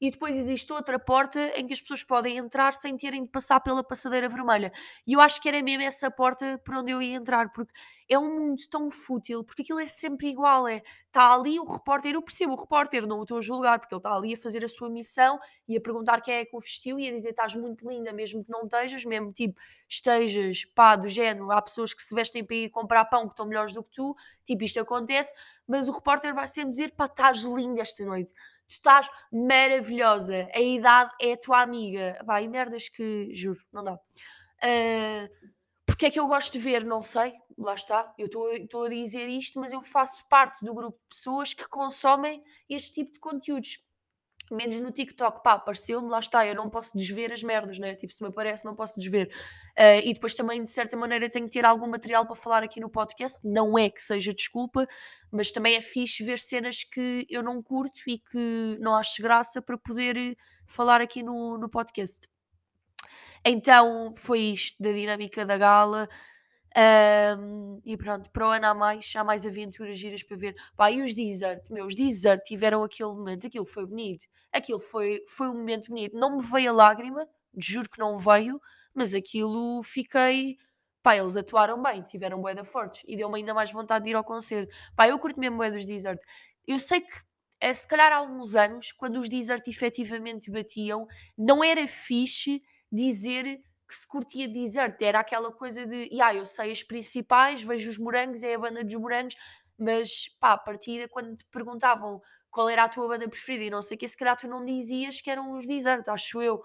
e 0.00 0.10
depois 0.10 0.36
existe 0.36 0.72
outra 0.72 0.98
porta 0.98 1.40
em 1.56 1.66
que 1.66 1.72
as 1.72 1.80
pessoas 1.80 2.04
podem 2.04 2.36
entrar 2.38 2.72
sem 2.72 2.96
terem 2.96 3.24
de 3.24 3.30
passar 3.30 3.60
pela 3.60 3.82
passadeira 3.82 4.28
vermelha. 4.28 4.72
E 5.06 5.12
eu 5.12 5.20
acho 5.20 5.42
que 5.42 5.48
era 5.48 5.60
mesmo 5.62 5.82
essa 5.82 6.10
porta 6.10 6.58
por 6.64 6.76
onde 6.76 6.92
eu 6.92 7.02
ia 7.02 7.16
entrar, 7.16 7.50
porque 7.50 7.72
é 8.08 8.18
um 8.18 8.34
mundo 8.34 8.62
tão 8.70 8.90
fútil, 8.90 9.44
porque 9.44 9.62
aquilo 9.62 9.80
é 9.80 9.86
sempre 9.86 10.28
igual, 10.28 10.66
é, 10.66 10.82
está 11.06 11.34
ali 11.34 11.60
o 11.60 11.64
repórter, 11.64 12.14
eu 12.14 12.22
percebo 12.22 12.54
o 12.54 12.56
repórter, 12.56 13.06
não 13.06 13.18
o 13.18 13.22
estou 13.22 13.38
a 13.38 13.40
julgar, 13.40 13.78
porque 13.78 13.94
ele 13.94 13.98
está 13.98 14.14
ali 14.14 14.32
a 14.32 14.36
fazer 14.36 14.64
a 14.64 14.68
sua 14.68 14.88
missão 14.88 15.38
e 15.68 15.76
a 15.76 15.80
perguntar 15.80 16.22
quem 16.22 16.34
é 16.34 16.44
que 16.44 16.56
o 16.56 16.60
vestiu 16.60 16.98
e 16.98 17.06
a 17.06 17.12
dizer 17.12 17.30
estás 17.30 17.54
muito 17.54 17.86
linda, 17.86 18.12
mesmo 18.12 18.42
que 18.42 18.50
não 18.50 18.62
estejas, 18.62 19.04
mesmo 19.04 19.30
tipo, 19.32 19.60
estejas, 19.88 20.64
pá, 20.74 20.96
do 20.96 21.06
género, 21.06 21.52
há 21.52 21.60
pessoas 21.60 21.92
que 21.92 22.02
se 22.02 22.14
vestem 22.14 22.42
para 22.42 22.56
ir 22.56 22.70
comprar 22.70 23.04
pão 23.04 23.26
que 23.26 23.34
estão 23.34 23.46
melhores 23.46 23.74
do 23.74 23.82
que 23.82 23.90
tu, 23.90 24.16
tipo, 24.44 24.64
isto 24.64 24.80
acontece, 24.80 25.32
mas 25.66 25.86
o 25.88 25.92
repórter 25.92 26.34
vai 26.34 26.46
sempre 26.46 26.70
dizer, 26.70 26.92
pá, 26.92 27.04
estás 27.04 27.44
linda 27.44 27.82
esta 27.82 28.04
noite, 28.04 28.32
tu 28.32 28.70
estás 28.70 29.08
maravilhosa, 29.30 30.48
a 30.54 30.60
idade 30.60 31.14
é 31.20 31.34
a 31.34 31.36
tua 31.36 31.60
amiga, 31.60 32.22
pá, 32.24 32.40
e 32.40 32.48
merdas 32.48 32.88
que, 32.88 33.34
juro, 33.34 33.60
não 33.70 33.84
dá. 33.84 33.94
Uh, 33.94 35.58
porque 35.86 36.06
é 36.06 36.10
que 36.10 36.20
eu 36.20 36.26
gosto 36.26 36.52
de 36.52 36.58
ver? 36.58 36.84
Não 36.84 37.02
sei, 37.02 37.32
lá 37.58 37.74
está. 37.74 38.12
Eu 38.16 38.26
estou 38.26 38.84
a 38.84 38.88
dizer 38.88 39.28
isto, 39.28 39.58
mas 39.58 39.72
eu 39.72 39.80
faço 39.80 40.26
parte 40.28 40.64
do 40.64 40.72
grupo 40.72 40.98
de 40.98 41.16
pessoas 41.16 41.54
que 41.54 41.68
consomem 41.68 42.42
este 42.68 42.92
tipo 42.92 43.12
de 43.12 43.20
conteúdos. 43.20 43.78
Menos 44.50 44.80
no 44.80 44.90
TikTok, 44.90 45.42
pá, 45.42 45.54
apareceu-me, 45.54 46.08
lá 46.08 46.20
está, 46.20 46.46
eu 46.46 46.54
não 46.54 46.70
posso 46.70 46.96
desver 46.96 47.30
as 47.30 47.42
merdas, 47.42 47.78
né? 47.78 47.94
Tipo, 47.94 48.14
se 48.14 48.22
me 48.22 48.30
aparece, 48.30 48.64
não 48.64 48.74
posso 48.74 48.98
desver. 48.98 49.28
Uh, 49.78 50.00
e 50.02 50.14
depois 50.14 50.34
também, 50.34 50.62
de 50.62 50.70
certa 50.70 50.96
maneira, 50.96 51.28
tenho 51.28 51.44
que 51.44 51.52
ter 51.52 51.66
algum 51.66 51.86
material 51.86 52.24
para 52.24 52.34
falar 52.34 52.62
aqui 52.62 52.80
no 52.80 52.88
podcast. 52.88 53.46
Não 53.46 53.78
é 53.78 53.90
que 53.90 54.00
seja 54.00 54.32
desculpa, 54.32 54.86
mas 55.30 55.50
também 55.50 55.74
é 55.76 55.82
fixe 55.82 56.24
ver 56.24 56.38
cenas 56.38 56.82
que 56.82 57.26
eu 57.28 57.42
não 57.42 57.62
curto 57.62 58.00
e 58.06 58.18
que 58.18 58.78
não 58.80 58.96
acho 58.96 59.20
graça 59.20 59.60
para 59.60 59.76
poder 59.76 60.34
falar 60.66 61.02
aqui 61.02 61.22
no, 61.22 61.58
no 61.58 61.68
podcast. 61.68 62.26
Então 63.44 64.12
foi 64.14 64.40
isto 64.40 64.82
da 64.82 64.92
dinâmica 64.92 65.44
da 65.44 65.58
gala. 65.58 66.08
Um, 66.76 67.80
e 67.84 67.96
pronto, 67.96 68.30
para 68.30 68.46
o 68.46 68.50
ano 68.50 68.66
há 68.66 68.74
mais, 68.74 69.12
há 69.16 69.24
mais 69.24 69.46
aventuras 69.46 69.98
giras 69.98 70.22
para 70.22 70.36
ver. 70.36 70.54
Pá, 70.76 70.90
e 70.90 71.02
os 71.02 71.14
Desert, 71.14 71.62
meus 71.70 71.94
Desert 71.94 72.42
tiveram 72.44 72.84
aquele 72.84 73.10
momento, 73.10 73.46
aquilo 73.46 73.66
foi 73.66 73.86
bonito, 73.86 74.26
aquilo 74.52 74.80
foi, 74.80 75.24
foi 75.28 75.48
um 75.48 75.54
momento 75.54 75.88
bonito. 75.88 76.16
Não 76.16 76.36
me 76.36 76.42
veio 76.42 76.70
a 76.70 76.74
lágrima, 76.74 77.26
juro 77.56 77.88
que 77.88 77.98
não 77.98 78.18
veio, 78.18 78.60
mas 78.94 79.14
aquilo 79.14 79.82
fiquei, 79.82 80.56
pá, 81.02 81.16
eles 81.16 81.36
atuaram 81.36 81.82
bem, 81.82 82.02
tiveram 82.02 82.40
bué 82.40 82.54
da 82.54 82.64
fortes 82.64 83.02
e 83.06 83.16
deu-me 83.16 83.38
ainda 83.38 83.54
mais 83.54 83.72
vontade 83.72 84.04
de 84.04 84.10
ir 84.10 84.14
ao 84.14 84.24
concerto. 84.24 84.72
Pá, 84.94 85.08
eu 85.08 85.18
curto 85.18 85.40
mesmo 85.40 85.56
bué 85.56 85.70
dos 85.70 85.86
Desert. 85.86 86.20
Eu 86.66 86.78
sei 86.78 87.00
que, 87.00 87.12
é, 87.60 87.72
se 87.74 87.88
calhar 87.88 88.12
há 88.12 88.22
uns 88.22 88.54
anos, 88.54 88.92
quando 88.92 89.18
os 89.18 89.28
Desert 89.28 89.66
efetivamente 89.66 90.50
batiam, 90.50 91.06
não 91.36 91.64
era 91.64 91.86
fixe 91.88 92.62
dizer 92.90 93.60
que 93.88 93.94
se 93.94 94.06
curtia 94.06 94.46
Desert, 94.46 95.00
era 95.00 95.20
aquela 95.20 95.50
coisa 95.50 95.86
de, 95.86 96.10
ah, 96.20 96.34
eu 96.34 96.44
sei 96.44 96.70
as 96.70 96.82
principais, 96.82 97.62
vejo 97.62 97.90
os 97.90 97.98
morangos, 97.98 98.42
é 98.42 98.54
a 98.54 98.58
banda 98.58 98.84
dos 98.84 98.94
morangos, 98.94 99.34
mas 99.78 100.28
pá, 100.38 100.52
a 100.52 100.58
partida, 100.58 101.08
quando 101.08 101.34
te 101.34 101.44
perguntavam 101.50 102.20
qual 102.50 102.68
era 102.68 102.84
a 102.84 102.88
tua 102.88 103.08
banda 103.08 103.28
preferida 103.28 103.64
e 103.64 103.70
não 103.70 103.80
sei 103.80 103.96
o 103.96 103.98
que, 103.98 104.06
se 104.06 104.16
calhar 104.16 104.36
tu 104.36 104.46
não 104.46 104.64
dizias 104.64 105.20
que 105.20 105.30
eram 105.30 105.56
os 105.56 105.66
Desert, 105.66 106.06
acho 106.08 106.42
eu. 106.42 106.56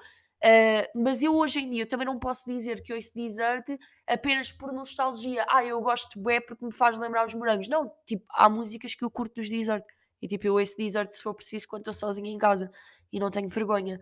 Uh, 0.43 0.83
mas 0.93 1.23
eu 1.23 1.33
hoje 1.33 1.61
em 1.61 1.69
dia 1.69 1.83
eu 1.83 1.87
também 1.87 2.05
não 2.05 2.19
posso 2.19 2.51
dizer 2.51 2.83
que 2.83 2.93
ouço 2.93 3.13
Desert 3.15 3.63
apenas 4.05 4.51
por 4.51 4.73
nostalgia. 4.73 5.45
Ah, 5.47 5.63
eu 5.63 5.79
gosto 5.79 6.19
bué 6.19 6.41
porque 6.41 6.65
me 6.65 6.73
faz 6.73 6.99
lembrar 6.99 7.25
os 7.25 7.33
morangos. 7.33 7.69
Não, 7.69 7.89
tipo, 8.05 8.25
há 8.29 8.49
músicas 8.49 8.93
que 8.93 9.05
eu 9.05 9.09
curto 9.09 9.35
dos 9.35 9.47
Desert. 9.47 9.85
E 10.21 10.27
tipo, 10.27 10.45
eu 10.45 10.55
ouço 10.55 10.75
Desert 10.77 11.11
se 11.13 11.21
for 11.21 11.33
preciso 11.33 11.65
quando 11.67 11.81
estou 11.81 11.93
sozinha 11.93 12.29
em 12.29 12.37
casa 12.37 12.69
e 13.11 13.19
não 13.19 13.31
tenho 13.31 13.47
vergonha. 13.47 14.01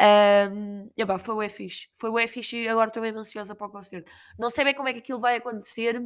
Um, 0.00 0.90
e, 0.96 1.18
foi 1.18 1.46
o 1.46 1.50
fixe. 1.50 1.88
Foi 1.94 2.10
o 2.10 2.28
fixe 2.28 2.56
e 2.56 2.68
agora 2.68 2.88
estou 2.88 3.02
mesmo 3.02 3.18
ansiosa 3.18 3.54
para 3.54 3.66
o 3.66 3.70
concerto. 3.70 4.10
Não 4.38 4.48
sei 4.48 4.64
bem 4.64 4.74
como 4.74 4.88
é 4.88 4.92
que 4.92 5.00
aquilo 5.00 5.18
vai 5.18 5.36
acontecer. 5.36 6.00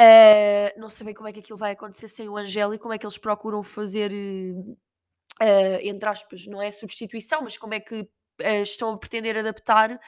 Uh, 0.00 0.80
não 0.80 0.88
sei 0.88 1.04
bem 1.04 1.14
como 1.14 1.28
é 1.28 1.32
que 1.32 1.40
aquilo 1.40 1.58
vai 1.58 1.72
acontecer 1.72 2.08
sem 2.08 2.28
o 2.28 2.36
Angélico, 2.36 2.82
como 2.82 2.94
é 2.94 2.98
que 2.98 3.04
eles 3.04 3.18
procuram 3.18 3.62
fazer, 3.62 4.10
uh, 4.10 5.78
entre 5.82 6.08
aspas, 6.08 6.46
não 6.46 6.60
é 6.60 6.70
substituição, 6.70 7.42
mas 7.42 7.58
como 7.58 7.74
é 7.74 7.80
que 7.80 8.00
uh, 8.00 8.62
estão 8.62 8.92
a 8.94 8.98
pretender 8.98 9.36
adaptar. 9.38 10.00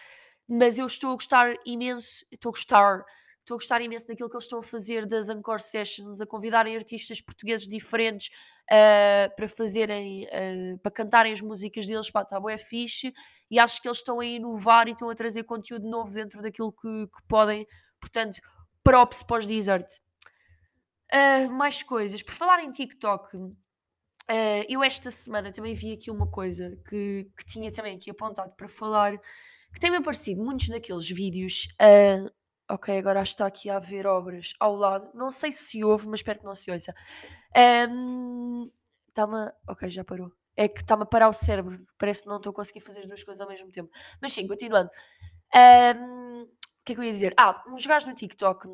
Mas 0.49 0.79
eu 0.79 0.87
estou 0.87 1.11
a 1.11 1.15
gostar 1.15 1.55
imenso, 1.65 2.25
estou 2.31 2.51
a 2.51 2.53
gostar, 2.53 3.05
estou 3.43 3.57
a 3.57 3.59
gostar 3.59 3.83
imenso 3.83 4.09
daquilo 4.09 4.29
que 4.29 4.37
eles 4.37 4.45
estão 4.45 4.61
a 4.61 4.63
fazer 4.63 5.05
das 5.07 5.29
Encore 5.29 5.61
Sessions, 5.61 6.21
a 6.21 6.27
convidarem 6.27 6.77
artistas 6.77 7.21
portugueses 7.21 7.67
diferentes 7.67 8.29
uh, 8.71 9.35
para 9.35 9.49
fazerem, 9.49 10.25
uh, 10.27 10.79
para 10.79 10.93
cantarem 10.93 11.33
as 11.33 11.41
músicas 11.41 11.87
deles, 11.87 12.11
pá, 12.11 12.23
está 12.23 12.41
é 12.49 12.59
fixe, 12.59 13.13
e 13.51 13.59
acho 13.59 13.83
que 13.83 13.89
eles 13.89 13.99
estão 13.99 14.21
a 14.21 14.25
inovar 14.25 14.89
e 14.89 14.93
estão 14.93 15.11
a 15.11 15.15
trazer 15.15 15.43
conteúdo 15.45 15.89
novo 15.89 16.13
dentro 16.13 16.41
daquilo 16.41 16.73
que, 16.73 17.07
que 17.07 17.23
podem, 17.29 17.67
portanto, 18.01 18.39
props 18.83 19.23
para 19.23 19.39
os 19.39 19.47
Desert. 19.47 19.89
Uh, 21.13 21.51
mais 21.51 21.83
coisas, 21.83 22.23
por 22.23 22.33
falar 22.33 22.63
em 22.65 22.71
TikTok, 22.71 23.37
eu 24.67 24.83
esta 24.83 25.11
semana 25.11 25.53
também 25.53 25.75
vi 25.75 25.93
aqui 25.93 26.11
uma 26.11 26.27
coisa 26.27 26.81
que, 26.89 27.31
que 27.37 27.45
tinha 27.45 27.71
também 27.71 27.97
aqui 27.97 28.11
apontado 28.11 28.55
para 28.57 28.67
falar, 28.67 29.13
que 29.75 29.81
tem-me 29.81 29.99
aparecido 29.99 30.43
muitos 30.43 30.69
daqueles 30.69 31.07
vídeos 31.11 31.67
Ok, 32.73 32.97
agora 32.99 33.23
está 33.23 33.47
aqui 33.47 33.69
a 33.69 33.76
haver 33.76 34.07
obras 34.07 34.55
ao 34.59 34.75
lado. 34.75 35.11
Não 35.14 35.31
sei 35.31 35.52
se 35.52 35.85
houve, 35.85 36.09
mas 36.09 36.21
espero 36.21 36.38
que 36.38 36.45
não 36.45 36.55
se 36.55 36.71
ouça. 36.71 36.95
Está-me. 39.09 39.37
a- 39.37 39.55
Ok, 39.69 39.91
já 39.91 40.05
parou. 40.05 40.31
É 40.57 40.69
que 40.69 40.81
está-me 40.81 41.02
a 41.02 41.07
parar 41.07 41.29
o 41.29 41.33
cérebro. 41.33 41.79
Parece 41.99 42.23
que 42.23 42.29
não 42.29 42.37
estou 42.37 42.50
a 42.50 42.55
conseguir 42.55 42.81
fazer 42.81 43.00
as 43.00 43.07
duas 43.07 43.23
coisas 43.25 43.41
ao 43.41 43.49
mesmo 43.49 43.71
tempo. 43.71 43.91
Mas 44.21 44.33
sim, 44.33 44.47
continuando. 44.47 44.91
O 45.55 46.85
que 46.85 46.93
é 46.93 46.95
que 46.95 47.00
eu 47.00 47.05
ia 47.05 47.12
dizer? 47.12 47.35
Ah, 47.38 47.62
uns 47.69 47.87
gajos 47.87 48.09
no 48.09 48.14
TikTok 48.14 48.69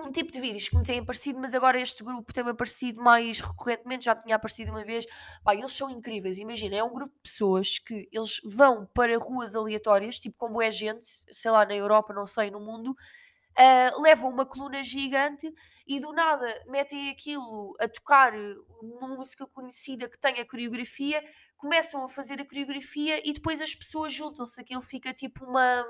um 0.00 0.12
tipo 0.12 0.32
de 0.32 0.40
vídeos 0.40 0.68
que 0.68 0.76
me 0.76 0.82
têm 0.82 0.98
aparecido, 0.98 1.38
mas 1.38 1.54
agora 1.54 1.80
este 1.80 2.02
grupo 2.02 2.32
tem-me 2.32 2.50
aparecido 2.50 3.02
mais 3.02 3.40
recorrentemente, 3.40 4.04
já 4.04 4.14
tinha 4.14 4.36
aparecido 4.36 4.70
uma 4.70 4.84
vez. 4.84 5.06
Pá, 5.44 5.54
eles 5.54 5.72
são 5.72 5.90
incríveis, 5.90 6.38
imagina, 6.38 6.76
é 6.76 6.82
um 6.82 6.92
grupo 6.92 7.14
de 7.14 7.20
pessoas 7.22 7.78
que 7.78 8.08
eles 8.12 8.40
vão 8.44 8.86
para 8.94 9.16
ruas 9.18 9.54
aleatórias, 9.54 10.18
tipo 10.18 10.36
como 10.38 10.60
é 10.60 10.70
gente, 10.70 11.06
sei 11.30 11.50
lá, 11.50 11.64
na 11.64 11.74
Europa, 11.74 12.12
não 12.12 12.26
sei, 12.26 12.50
no 12.50 12.60
mundo, 12.60 12.90
uh, 12.90 14.02
levam 14.02 14.30
uma 14.30 14.46
coluna 14.46 14.82
gigante 14.82 15.52
e 15.86 16.00
do 16.00 16.12
nada 16.12 16.46
metem 16.68 17.10
aquilo 17.10 17.74
a 17.80 17.88
tocar 17.88 18.32
uma 18.80 19.08
música 19.08 19.46
conhecida 19.46 20.08
que 20.08 20.18
tem 20.18 20.40
a 20.40 20.46
coreografia, 20.46 21.22
começam 21.56 22.04
a 22.04 22.08
fazer 22.08 22.40
a 22.40 22.46
coreografia 22.46 23.20
e 23.28 23.32
depois 23.32 23.60
as 23.60 23.74
pessoas 23.74 24.12
juntam-se, 24.12 24.60
aquilo 24.60 24.80
fica 24.80 25.12
tipo 25.12 25.44
uma 25.44 25.84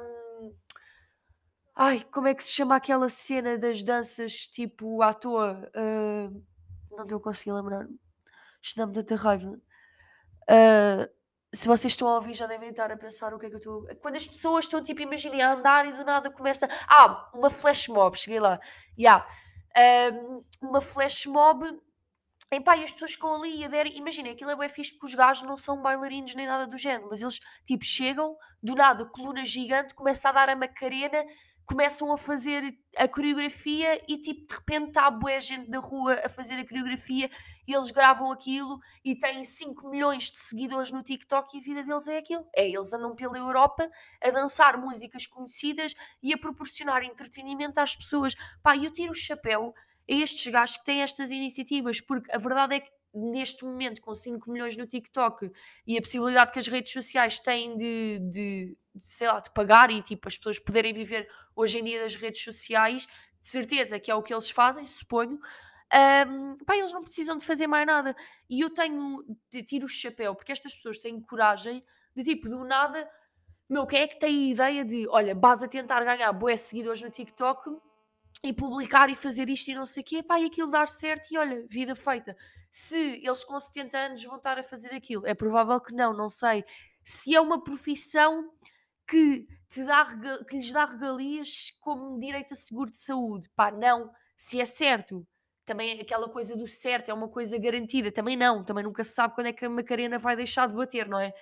Ai, 1.82 2.04
como 2.12 2.28
é 2.28 2.34
que 2.34 2.44
se 2.44 2.50
chama 2.50 2.76
aquela 2.76 3.08
cena 3.08 3.56
das 3.56 3.82
danças, 3.82 4.46
tipo, 4.46 5.00
à 5.00 5.14
toa? 5.14 5.66
Uh, 5.74 6.44
não 6.90 7.04
estou 7.04 7.16
a 7.16 7.22
conseguir 7.22 7.52
lembrar. 7.52 7.86
Isto 8.60 8.76
dá-me 8.76 8.92
tanta 8.92 9.16
raiva. 9.16 9.48
Uh, 10.42 11.08
se 11.50 11.66
vocês 11.66 11.94
estão 11.94 12.06
a 12.08 12.16
ouvir, 12.16 12.34
já 12.34 12.46
devem 12.46 12.68
estar 12.68 12.92
a 12.92 12.98
pensar 12.98 13.32
o 13.32 13.38
que 13.38 13.46
é 13.46 13.48
que 13.48 13.54
eu 13.54 13.60
estou. 13.60 13.86
Quando 14.02 14.16
as 14.16 14.28
pessoas 14.28 14.66
estão, 14.66 14.82
tipo, 14.82 15.00
imaginem, 15.00 15.40
a 15.40 15.54
andar 15.54 15.88
e 15.88 15.92
do 15.92 16.04
nada 16.04 16.30
começa. 16.30 16.68
Ah, 16.86 17.30
uma 17.32 17.48
flash 17.48 17.88
mob, 17.88 18.14
cheguei 18.14 18.40
lá. 18.40 18.60
Yeah. 18.98 19.24
Uh, 19.74 20.44
uma 20.60 20.82
flash 20.82 21.24
mob. 21.24 21.64
Em 22.52 22.60
pá, 22.60 22.76
e 22.76 22.84
as 22.84 22.92
pessoas 22.92 23.12
ficam 23.12 23.34
ali 23.36 23.58
e 23.58 23.64
aderem. 23.64 23.96
Imaginem, 23.96 24.32
aquilo 24.32 24.50
é 24.50 24.56
bem 24.56 24.68
fixe 24.68 24.92
porque 24.92 25.06
os 25.06 25.14
gajos 25.14 25.44
não 25.44 25.56
são 25.56 25.80
bailarinos 25.80 26.34
nem 26.34 26.46
nada 26.46 26.66
do 26.66 26.76
género, 26.76 27.08
mas 27.08 27.22
eles, 27.22 27.40
tipo, 27.64 27.86
chegam, 27.86 28.36
do 28.62 28.74
nada, 28.74 29.06
coluna 29.06 29.46
gigante, 29.46 29.94
começa 29.94 30.28
a 30.28 30.32
dar 30.32 30.50
a 30.50 30.56
macarena 30.56 31.24
começam 31.70 32.12
a 32.12 32.16
fazer 32.16 32.76
a 32.96 33.06
coreografia 33.06 34.02
e 34.08 34.18
tipo 34.18 34.44
de 34.44 34.54
repente 34.54 34.88
está 34.88 35.06
a 35.06 35.10
boa 35.12 35.38
gente 35.38 35.70
da 35.70 35.78
rua 35.78 36.20
a 36.24 36.28
fazer 36.28 36.56
a 36.56 36.66
coreografia 36.66 37.30
e 37.64 37.72
eles 37.72 37.92
gravam 37.92 38.32
aquilo 38.32 38.80
e 39.04 39.16
têm 39.16 39.44
5 39.44 39.88
milhões 39.88 40.32
de 40.32 40.38
seguidores 40.38 40.90
no 40.90 41.00
TikTok 41.00 41.56
e 41.56 41.60
a 41.60 41.62
vida 41.62 41.82
deles 41.84 42.08
é 42.08 42.18
aquilo. 42.18 42.44
É, 42.56 42.68
eles 42.68 42.92
andam 42.92 43.14
pela 43.14 43.38
Europa 43.38 43.88
a 44.20 44.30
dançar 44.30 44.76
músicas 44.76 45.28
conhecidas 45.28 45.94
e 46.20 46.34
a 46.34 46.38
proporcionar 46.38 47.04
entretenimento 47.04 47.78
às 47.78 47.94
pessoas. 47.94 48.34
Pá, 48.64 48.76
eu 48.76 48.92
tiro 48.92 49.12
o 49.12 49.14
chapéu 49.14 49.72
a 50.10 50.12
estes 50.12 50.52
gajos 50.52 50.76
que 50.78 50.84
têm 50.84 51.02
estas 51.02 51.30
iniciativas, 51.30 52.00
porque 52.00 52.32
a 52.32 52.38
verdade 52.38 52.74
é 52.74 52.80
que 52.80 52.90
neste 53.14 53.64
momento, 53.64 54.00
com 54.00 54.14
5 54.14 54.50
milhões 54.50 54.76
no 54.76 54.86
TikTok 54.86 55.50
e 55.86 55.98
a 55.98 56.00
possibilidade 56.00 56.52
que 56.52 56.58
as 56.58 56.68
redes 56.68 56.92
sociais 56.92 57.38
têm 57.38 57.74
de, 57.74 58.18
de, 58.20 58.76
de, 58.89 58.89
sei 59.00 59.28
lá, 59.28 59.40
de 59.40 59.50
pagar 59.52 59.90
e 59.90 60.02
tipo 60.02 60.28
as 60.28 60.36
pessoas 60.36 60.58
poderem 60.58 60.92
viver 60.92 61.28
hoje 61.56 61.78
em 61.78 61.84
dia 61.84 62.02
das 62.02 62.14
redes 62.14 62.42
sociais, 62.42 63.06
de 63.06 63.46
certeza 63.46 63.98
que 63.98 64.10
é 64.10 64.14
o 64.14 64.22
que 64.22 64.32
eles 64.32 64.50
fazem, 64.50 64.86
suponho. 64.86 65.38
Um, 65.92 66.56
pá, 66.64 66.76
eles 66.76 66.92
não 66.92 67.00
precisam 67.00 67.36
de 67.36 67.44
fazer 67.44 67.66
mais 67.66 67.86
nada. 67.86 68.14
E 68.48 68.60
eu 68.60 68.70
tenho 68.70 69.24
de 69.50 69.62
tiro 69.62 69.86
o 69.86 69.88
chapéu, 69.88 70.34
porque 70.34 70.52
estas 70.52 70.74
pessoas 70.74 70.98
têm 70.98 71.20
coragem 71.20 71.82
de 72.14 72.24
tipo, 72.24 72.48
do 72.48 72.64
nada, 72.64 73.08
meu, 73.68 73.86
quem 73.86 74.00
é 74.00 74.08
que 74.08 74.18
tem 74.18 74.48
a 74.48 74.50
ideia 74.50 74.84
de, 74.84 75.06
olha, 75.08 75.34
vas 75.34 75.62
a 75.62 75.68
tentar 75.68 76.02
ganhar 76.04 76.32
boé 76.32 76.56
seguidores 76.56 77.02
no 77.02 77.10
TikTok 77.10 77.70
e 78.42 78.52
publicar 78.52 79.10
e 79.10 79.14
fazer 79.14 79.48
isto 79.48 79.68
e 79.68 79.74
não 79.74 79.86
sei 79.86 80.02
o 80.02 80.06
quê, 80.06 80.22
pá, 80.22 80.40
e 80.40 80.46
aquilo 80.46 80.70
dar 80.70 80.88
certo 80.88 81.28
e 81.30 81.38
olha, 81.38 81.64
vida 81.68 81.94
feita. 81.94 82.36
Se 82.68 83.24
eles 83.24 83.44
com 83.44 83.58
70 83.60 83.98
anos 83.98 84.24
vão 84.24 84.36
estar 84.36 84.58
a 84.58 84.62
fazer 84.62 84.94
aquilo, 84.94 85.26
é 85.26 85.34
provável 85.34 85.80
que 85.80 85.94
não, 85.94 86.12
não 86.12 86.28
sei. 86.28 86.64
Se 87.04 87.34
é 87.34 87.40
uma 87.40 87.62
profissão 87.62 88.50
que, 89.10 89.46
te 89.68 89.84
dá, 89.84 90.06
que 90.48 90.56
lhes 90.56 90.70
dá 90.70 90.84
regalias 90.84 91.72
como 91.80 92.18
direito 92.18 92.52
a 92.52 92.56
seguro 92.56 92.90
de 92.90 92.98
saúde, 92.98 93.48
pá, 93.56 93.70
não. 93.70 94.10
Se 94.36 94.60
é 94.60 94.64
certo, 94.64 95.26
também 95.64 95.98
é 95.98 96.02
aquela 96.02 96.28
coisa 96.28 96.56
do 96.56 96.66
certo 96.66 97.10
é 97.10 97.14
uma 97.14 97.28
coisa 97.28 97.58
garantida, 97.58 98.10
também 98.12 98.36
não, 98.36 98.64
também 98.64 98.84
nunca 98.84 99.04
se 99.04 99.12
sabe 99.12 99.34
quando 99.34 99.48
é 99.48 99.52
que 99.52 99.64
a 99.64 99.70
Macarena 99.70 100.18
vai 100.18 100.36
deixar 100.36 100.66
de 100.68 100.74
bater, 100.74 101.08
não 101.08 101.18
é? 101.18 101.34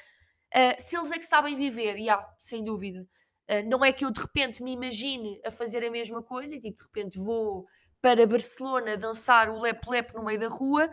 Uh, 0.54 0.74
se 0.78 0.96
eles 0.96 1.12
é 1.12 1.18
que 1.18 1.26
sabem 1.26 1.54
viver, 1.54 1.92
já, 1.92 1.98
yeah, 1.98 2.34
sem 2.38 2.64
dúvida. 2.64 3.06
Uh, 3.50 3.68
não 3.68 3.84
é 3.84 3.92
que 3.92 4.04
eu 4.04 4.10
de 4.10 4.20
repente 4.20 4.62
me 4.62 4.72
imagine 4.72 5.40
a 5.44 5.50
fazer 5.50 5.84
a 5.84 5.90
mesma 5.90 6.22
coisa 6.22 6.56
e 6.56 6.60
tipo, 6.60 6.76
de 6.76 6.84
repente 6.84 7.18
vou 7.18 7.66
para 8.00 8.26
Barcelona 8.26 8.96
dançar 8.96 9.50
o 9.50 9.60
lep-lep 9.60 10.14
no 10.14 10.24
meio 10.24 10.40
da 10.40 10.48
rua, 10.48 10.88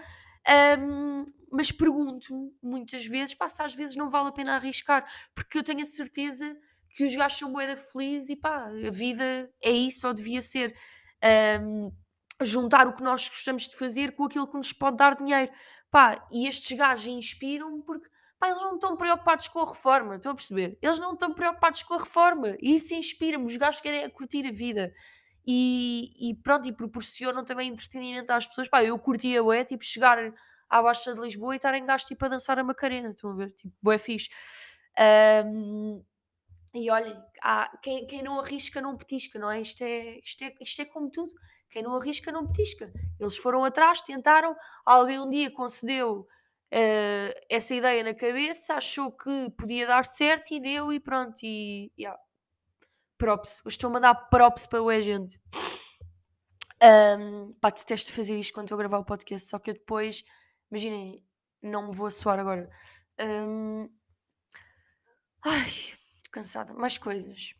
um, 0.79 1.25
mas 1.51 1.71
pergunto-me 1.71 2.51
muitas 2.61 3.05
vezes, 3.05 3.33
pá, 3.33 3.45
às 3.59 3.73
vezes 3.73 3.95
não 3.95 4.09
vale 4.09 4.29
a 4.29 4.31
pena 4.31 4.55
arriscar, 4.55 5.05
porque 5.33 5.57
eu 5.57 5.63
tenho 5.63 5.81
a 5.81 5.85
certeza 5.85 6.55
que 6.89 7.03
os 7.03 7.15
gajos 7.15 7.37
são 7.37 7.51
boeda 7.51 7.75
felizes 7.75 8.29
e 8.29 8.35
pá, 8.35 8.67
a 8.67 8.91
vida 8.91 9.49
é 9.61 9.71
isso 9.71 10.07
ou 10.07 10.13
devia 10.13 10.41
ser. 10.41 10.75
Um, 11.61 11.91
juntar 12.41 12.85
o 12.85 12.93
que 12.93 13.01
nós 13.01 13.29
gostamos 13.29 13.63
de 13.67 13.77
fazer 13.77 14.13
com 14.13 14.25
aquilo 14.25 14.47
que 14.47 14.57
nos 14.57 14.73
pode 14.73 14.97
dar 14.97 15.15
dinheiro. 15.15 15.51
Pá, 15.89 16.27
e 16.31 16.47
estes 16.47 16.77
gajos 16.77 17.07
inspiram-me 17.07 17.81
porque 17.83 18.09
Pá, 18.37 18.49
eles 18.49 18.61
não 18.61 18.75
estão 18.75 18.97
preocupados 18.97 19.47
com 19.47 19.59
a 19.59 19.69
reforma, 19.69 20.15
estão 20.15 20.33
a 20.33 20.35
perceber? 20.35 20.77
Eles 20.81 20.99
não 20.99 21.13
estão 21.13 21.33
preocupados 21.33 21.83
com 21.83 21.93
a 21.93 21.99
reforma. 21.99 22.55
E 22.61 22.75
isso 22.75 22.93
inspira-me. 22.93 23.45
Os 23.45 23.55
gajos 23.57 23.81
querem 23.81 24.09
curtir 24.09 24.45
a 24.45 24.51
vida. 24.51 24.93
E, 25.47 26.11
e, 26.19 26.35
pronto, 26.35 26.67
e 26.67 26.73
proporcionam 26.73 27.45
também 27.45 27.69
entretenimento 27.69 28.33
às 28.33 28.47
pessoas. 28.47 28.67
Pá, 28.67 28.83
eu 28.83 28.97
curtia 28.97 29.43
o 29.43 29.53
é 29.53 29.63
tipo, 29.63 29.83
chegar 29.83 30.17
à 30.69 30.81
Baixa 30.81 31.13
de 31.13 31.21
Lisboa 31.21 31.53
e 31.53 31.57
estar 31.57 31.75
em 31.75 31.85
gasto 31.85 32.07
tipo, 32.07 32.25
a 32.25 32.29
dançar 32.29 32.57
a 32.57 32.63
Macarena, 32.63 33.09
estão 33.09 33.31
a 33.31 33.35
ver? 33.35 33.51
Tipo, 33.51 33.73
bué 33.81 33.97
fixe. 33.97 34.29
Um, 35.45 36.03
e 36.73 36.89
olhem, 36.89 37.15
há, 37.41 37.71
quem, 37.81 38.05
quem 38.05 38.21
não 38.21 38.39
arrisca 38.39 38.81
não 38.81 38.97
petisca, 38.97 39.39
não 39.39 39.49
é? 39.49 39.61
Isto, 39.61 39.81
é? 39.83 40.19
isto 40.19 40.43
é? 40.43 40.53
isto 40.59 40.81
é 40.81 40.85
como 40.85 41.09
tudo. 41.09 41.31
Quem 41.69 41.81
não 41.83 41.95
arrisca 41.95 42.31
não 42.31 42.45
petisca. 42.47 42.91
Eles 43.19 43.37
foram 43.37 43.63
atrás, 43.63 44.01
tentaram, 44.01 44.55
alguém 44.85 45.19
um 45.19 45.29
dia 45.29 45.49
concedeu 45.51 46.27
uh, 46.73 47.39
essa 47.49 47.73
ideia 47.73 48.03
na 48.03 48.13
cabeça, 48.13 48.75
achou 48.75 49.11
que 49.11 49.49
podia 49.57 49.87
dar 49.87 50.03
certo 50.03 50.53
e 50.53 50.59
deu 50.59 50.91
e 50.91 50.99
pronto. 50.99 51.39
E 51.43 51.91
yeah. 51.97 52.19
Props. 53.17 53.61
Hoje 53.65 53.75
estou-me 53.75 53.97
a 53.97 53.99
dar 53.99 54.15
props 54.15 54.67
para 54.67 54.81
o 54.81 55.01
gente. 55.01 55.39
Um, 56.83 57.53
pá, 57.61 57.69
detesto 57.69 58.11
fazer 58.11 58.37
isto 58.37 58.53
quando 58.53 58.65
estou 58.65 58.75
a 58.75 58.79
gravar 58.79 58.99
o 58.99 59.05
podcast, 59.05 59.49
só 59.49 59.57
que 59.57 59.69
eu 59.69 59.73
depois, 59.73 60.23
imaginem, 60.69 61.23
não 61.61 61.87
me 61.87 61.95
vou 61.95 62.11
suar 62.11 62.39
agora. 62.39 62.69
Um, 63.19 63.89
ai, 65.43 65.67
estou 65.67 66.31
cansada. 66.31 66.73
Mais 66.73 66.97
coisas. 66.97 67.55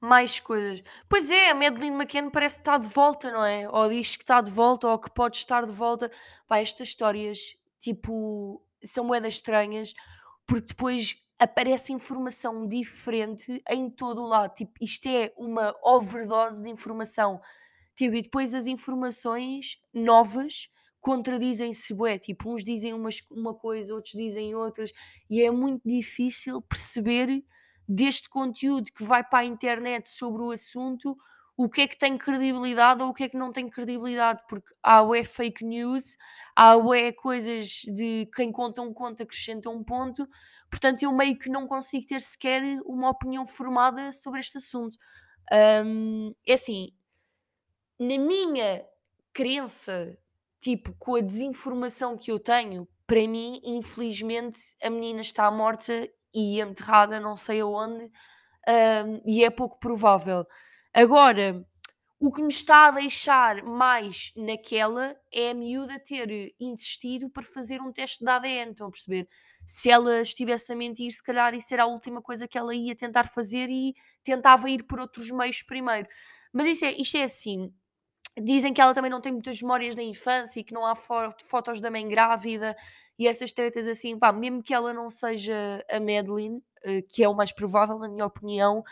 Mais 0.00 0.38
coisas. 0.38 0.82
Pois 1.08 1.30
é, 1.30 1.50
a 1.50 1.54
Madeleine 1.54 1.96
McCann 1.96 2.30
parece 2.30 2.56
que 2.56 2.60
está 2.62 2.76
de 2.76 2.88
volta, 2.88 3.30
não 3.30 3.44
é? 3.44 3.68
Ou 3.68 3.88
diz 3.88 4.16
que 4.16 4.22
está 4.22 4.40
de 4.40 4.50
volta, 4.50 4.86
ou 4.86 4.98
que 4.98 5.10
pode 5.10 5.38
estar 5.38 5.64
de 5.64 5.72
volta. 5.72 6.10
Pá, 6.46 6.58
estas 6.58 6.88
histórias, 6.88 7.56
tipo, 7.78 8.62
são 8.84 9.04
moedas 9.04 9.34
estranhas, 9.34 9.94
porque 10.46 10.66
depois 10.66 11.16
aparece 11.40 11.90
informação 11.90 12.68
diferente 12.68 13.62
em 13.70 13.88
todo 13.88 14.22
o 14.22 14.26
lado. 14.26 14.52
Tipo, 14.54 14.72
isto 14.80 15.08
é 15.08 15.32
uma 15.38 15.74
overdose 15.82 16.62
de 16.62 16.68
informação. 16.68 17.40
Tipo, 17.96 18.14
e 18.16 18.22
depois 18.22 18.54
as 18.54 18.66
informações 18.66 19.78
novas 19.92 20.68
contradizem-se, 21.00 21.94
bué. 21.94 22.18
Tipo, 22.18 22.52
uns 22.52 22.62
dizem 22.62 22.92
umas, 22.92 23.22
uma 23.30 23.54
coisa, 23.54 23.94
outros 23.94 24.12
dizem 24.12 24.54
outras, 24.54 24.92
e 25.30 25.42
é 25.42 25.50
muito 25.50 25.80
difícil 25.82 26.60
perceber 26.60 27.42
deste 27.88 28.28
conteúdo 28.28 28.92
que 28.92 29.02
vai 29.02 29.24
para 29.24 29.38
a 29.40 29.44
internet 29.44 30.10
sobre 30.10 30.42
o 30.42 30.50
assunto 30.50 31.16
o 31.62 31.68
que 31.68 31.82
é 31.82 31.86
que 31.86 31.98
tem 31.98 32.16
credibilidade 32.16 33.02
ou 33.02 33.10
o 33.10 33.12
que 33.12 33.24
é 33.24 33.28
que 33.28 33.36
não 33.36 33.52
tem 33.52 33.68
credibilidade, 33.68 34.40
porque 34.48 34.72
há 34.82 35.02
ué 35.02 35.22
fake 35.22 35.62
news, 35.62 36.16
há 36.56 36.74
ué 36.74 37.12
coisas 37.12 37.82
de 37.82 38.26
quem 38.34 38.50
conta 38.50 38.80
um 38.80 38.94
conto 38.94 39.22
acrescenta 39.22 39.68
um 39.68 39.84
ponto, 39.84 40.26
portanto 40.70 41.02
eu 41.02 41.12
meio 41.12 41.38
que 41.38 41.50
não 41.50 41.66
consigo 41.66 42.06
ter 42.06 42.22
sequer 42.22 42.62
uma 42.86 43.10
opinião 43.10 43.46
formada 43.46 44.10
sobre 44.10 44.40
este 44.40 44.56
assunto. 44.56 44.96
Um, 45.52 46.34
é 46.46 46.54
assim, 46.54 46.94
na 47.98 48.16
minha 48.16 48.82
crença, 49.30 50.16
tipo, 50.58 50.94
com 50.98 51.16
a 51.16 51.20
desinformação 51.20 52.16
que 52.16 52.32
eu 52.32 52.38
tenho, 52.38 52.88
para 53.06 53.28
mim, 53.28 53.60
infelizmente, 53.62 54.58
a 54.82 54.88
menina 54.88 55.20
está 55.20 55.50
morta 55.50 56.08
e 56.32 56.58
enterrada 56.58 57.20
não 57.20 57.36
sei 57.36 57.60
aonde, 57.60 58.04
um, 58.66 59.20
e 59.26 59.44
é 59.44 59.50
pouco 59.50 59.78
provável. 59.78 60.46
Agora, 60.92 61.64
o 62.20 62.30
que 62.32 62.42
me 62.42 62.48
está 62.48 62.88
a 62.88 62.90
deixar 62.90 63.62
mais 63.64 64.32
naquela 64.36 65.16
é 65.32 65.50
a 65.50 65.54
miúda 65.54 65.98
ter 65.98 66.54
insistido 66.60 67.30
para 67.30 67.42
fazer 67.42 67.80
um 67.80 67.92
teste 67.92 68.24
de 68.24 68.30
ADN, 68.30 68.72
estão 68.72 68.88
a 68.88 68.90
perceber? 68.90 69.28
Se 69.66 69.90
ela 69.90 70.20
estivesse 70.20 70.72
a 70.72 70.76
mentir, 70.76 71.10
se 71.12 71.22
calhar 71.22 71.54
isso 71.54 71.72
era 71.72 71.84
a 71.84 71.86
última 71.86 72.20
coisa 72.20 72.48
que 72.48 72.58
ela 72.58 72.74
ia 72.74 72.94
tentar 72.96 73.28
fazer 73.28 73.70
e 73.70 73.94
tentava 74.24 74.68
ir 74.68 74.84
por 74.84 75.00
outros 75.00 75.30
meios 75.30 75.62
primeiro. 75.62 76.08
Mas 76.52 76.66
isso 76.66 76.84
é, 76.84 76.92
isto 76.92 77.16
é 77.16 77.22
assim. 77.24 77.72
Dizem 78.40 78.72
que 78.72 78.80
ela 78.80 78.94
também 78.94 79.10
não 79.10 79.20
tem 79.20 79.32
muitas 79.32 79.60
memórias 79.60 79.94
da 79.94 80.02
infância 80.02 80.60
e 80.60 80.64
que 80.64 80.72
não 80.74 80.86
há 80.86 80.94
fotos 80.94 81.80
da 81.80 81.90
mãe 81.90 82.08
grávida 82.08 82.76
e 83.18 83.26
essas 83.28 83.52
tretas 83.52 83.86
assim, 83.86 84.18
pá, 84.18 84.32
mesmo 84.32 84.62
que 84.62 84.72
ela 84.72 84.92
não 84.94 85.10
seja 85.10 85.84
a 85.90 86.00
Madeline, 86.00 86.62
eh, 86.84 87.02
que 87.02 87.22
é 87.24 87.28
o 87.28 87.34
mais 87.34 87.52
provável, 87.52 87.98
na 87.98 88.08
minha 88.08 88.24
opinião, 88.26 88.82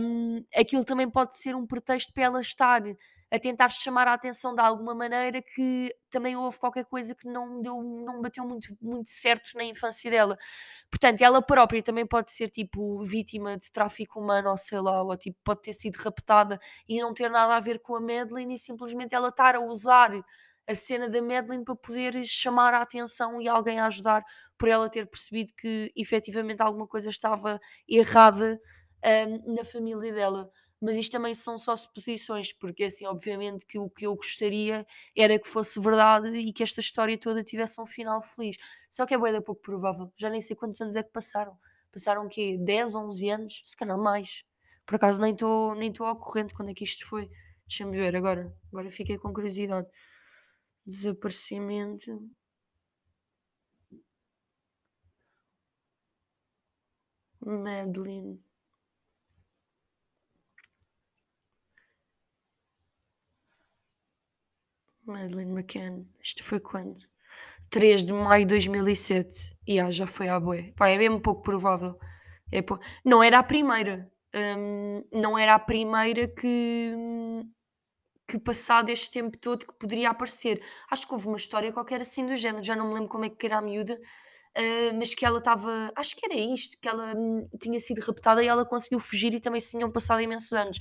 um, 0.00 0.44
aquilo 0.56 0.84
também 0.84 1.10
pode 1.10 1.36
ser 1.36 1.54
um 1.54 1.66
pretexto 1.66 2.12
para 2.12 2.24
ela 2.24 2.40
estar 2.40 2.82
a 3.30 3.38
tentar 3.38 3.68
chamar 3.68 4.08
a 4.08 4.14
atenção 4.14 4.54
de 4.54 4.60
alguma 4.62 4.94
maneira 4.94 5.42
que 5.42 5.94
também 6.08 6.34
houve 6.34 6.58
qualquer 6.58 6.86
coisa 6.86 7.14
que 7.14 7.28
não 7.28 7.60
deu, 7.60 7.82
não 7.82 8.22
bateu 8.22 8.42
muito, 8.46 8.74
muito 8.80 9.10
certo 9.10 9.50
na 9.54 9.64
infância 9.64 10.10
dela. 10.10 10.38
Portanto, 10.90 11.20
ela 11.20 11.42
própria 11.42 11.82
também 11.82 12.06
pode 12.06 12.30
ser 12.32 12.48
tipo 12.48 13.02
vítima 13.04 13.56
de 13.58 13.70
tráfico 13.70 14.18
humano, 14.20 14.50
ou 14.50 14.56
sei 14.56 14.80
lá, 14.80 15.02
ou 15.02 15.16
tipo, 15.16 15.38
pode 15.44 15.60
ter 15.62 15.74
sido 15.74 15.96
raptada 15.96 16.58
e 16.88 17.00
não 17.02 17.12
ter 17.12 17.30
nada 17.30 17.54
a 17.56 17.60
ver 17.60 17.80
com 17.80 17.96
a 17.96 18.00
Madeline 18.00 18.54
e 18.54 18.58
simplesmente 18.58 19.14
ela 19.14 19.28
estar 19.28 19.54
a 19.56 19.60
usar 19.60 20.10
a 20.66 20.74
cena 20.74 21.08
da 21.08 21.20
Madeline 21.20 21.64
para 21.64 21.76
poder 21.76 22.24
chamar 22.24 22.72
a 22.74 22.82
atenção 22.82 23.40
e 23.40 23.48
alguém 23.48 23.78
a 23.78 23.86
ajudar 23.86 24.24
por 24.58 24.68
ela 24.68 24.88
ter 24.88 25.06
percebido 25.06 25.52
que 25.54 25.92
efetivamente 25.96 26.62
alguma 26.62 26.86
coisa 26.86 27.10
estava 27.10 27.60
errada 27.88 28.58
um, 29.04 29.54
na 29.54 29.64
família 29.64 30.12
dela. 30.12 30.50
Mas 30.80 30.96
isto 30.96 31.12
também 31.12 31.34
são 31.34 31.58
só 31.58 31.76
suposições, 31.76 32.52
porque 32.52 32.84
assim, 32.84 33.04
obviamente 33.04 33.66
que 33.66 33.78
o 33.78 33.90
que 33.90 34.06
eu 34.06 34.14
gostaria 34.14 34.86
era 35.16 35.38
que 35.38 35.48
fosse 35.48 35.80
verdade 35.80 36.28
e 36.36 36.52
que 36.52 36.62
esta 36.62 36.80
história 36.80 37.18
toda 37.18 37.42
tivesse 37.42 37.80
um 37.80 37.86
final 37.86 38.22
feliz. 38.22 38.56
Só 38.88 39.04
que 39.04 39.12
é 39.14 39.18
bem 39.18 39.40
pouco 39.42 39.60
provável. 39.60 40.12
Já 40.16 40.30
nem 40.30 40.40
sei 40.40 40.54
quantos 40.54 40.80
anos 40.80 40.94
é 40.94 41.02
que 41.02 41.10
passaram. 41.10 41.58
Passaram 41.92 42.26
o 42.26 42.28
quê? 42.28 42.56
10, 42.60 42.94
11 42.94 43.28
anos? 43.30 43.60
Se 43.64 43.76
calhar 43.76 43.98
mais. 43.98 44.44
Por 44.86 44.96
acaso 44.96 45.20
nem 45.20 45.32
estou 45.32 45.74
nem 45.74 45.92
ao 45.98 46.16
corrente 46.16 46.54
quando 46.54 46.70
é 46.70 46.74
que 46.74 46.84
isto 46.84 47.06
foi. 47.06 47.28
Deixa-me 47.66 47.96
ver 47.96 48.14
agora. 48.16 48.54
Agora 48.72 48.88
fiquei 48.88 49.18
com 49.18 49.32
curiosidade. 49.32 49.88
Desaparecimento. 50.86 52.30
Madeline. 57.62 58.38
Madeleine 65.10 65.52
McCann. 65.52 66.04
Isto 66.22 66.42
foi 66.44 66.60
quando? 66.60 67.00
3 67.70 68.06
de 68.06 68.12
maio 68.12 68.44
de 68.44 68.54
2007. 68.54 69.56
E 69.66 69.72
yeah, 69.74 69.90
já 69.92 70.06
foi 70.06 70.28
à 70.28 70.38
boé. 70.40 70.72
Pá, 70.76 70.88
é 70.88 70.98
mesmo 70.98 71.20
pouco 71.20 71.42
provável. 71.42 71.98
É 72.50 72.62
pou... 72.62 72.78
Não 73.04 73.22
era 73.22 73.38
a 73.38 73.42
primeira. 73.42 74.10
Um, 74.34 75.02
não 75.12 75.38
era 75.38 75.54
a 75.54 75.58
primeira 75.58 76.28
que, 76.28 76.94
que 78.26 78.38
passado 78.38 78.90
este 78.90 79.10
tempo 79.10 79.36
todo 79.38 79.66
que 79.66 79.78
poderia 79.78 80.10
aparecer. 80.10 80.62
Acho 80.90 81.06
que 81.06 81.12
houve 81.12 81.28
uma 81.28 81.36
história 81.36 81.72
qualquer 81.72 82.00
assim 82.00 82.26
do 82.26 82.34
género. 82.36 82.64
Já 82.64 82.76
não 82.76 82.88
me 82.88 82.94
lembro 82.94 83.08
como 83.08 83.24
é 83.24 83.30
que 83.30 83.46
era 83.46 83.58
a 83.58 83.62
miúda. 83.62 83.98
Uh, 84.56 84.96
mas 84.98 85.14
que 85.14 85.24
ela 85.24 85.38
estava, 85.38 85.92
acho 85.94 86.16
que 86.16 86.26
era 86.26 86.34
isto, 86.34 86.76
que 86.80 86.88
ela 86.88 87.14
hum, 87.14 87.48
tinha 87.60 87.78
sido 87.78 88.00
raptada 88.00 88.42
e 88.42 88.48
ela 88.48 88.64
conseguiu 88.64 88.98
fugir 88.98 89.32
e 89.32 89.40
também 89.40 89.60
se 89.60 89.70
tinham 89.70 89.90
passado 89.90 90.20
imensos 90.20 90.52
anos. 90.52 90.78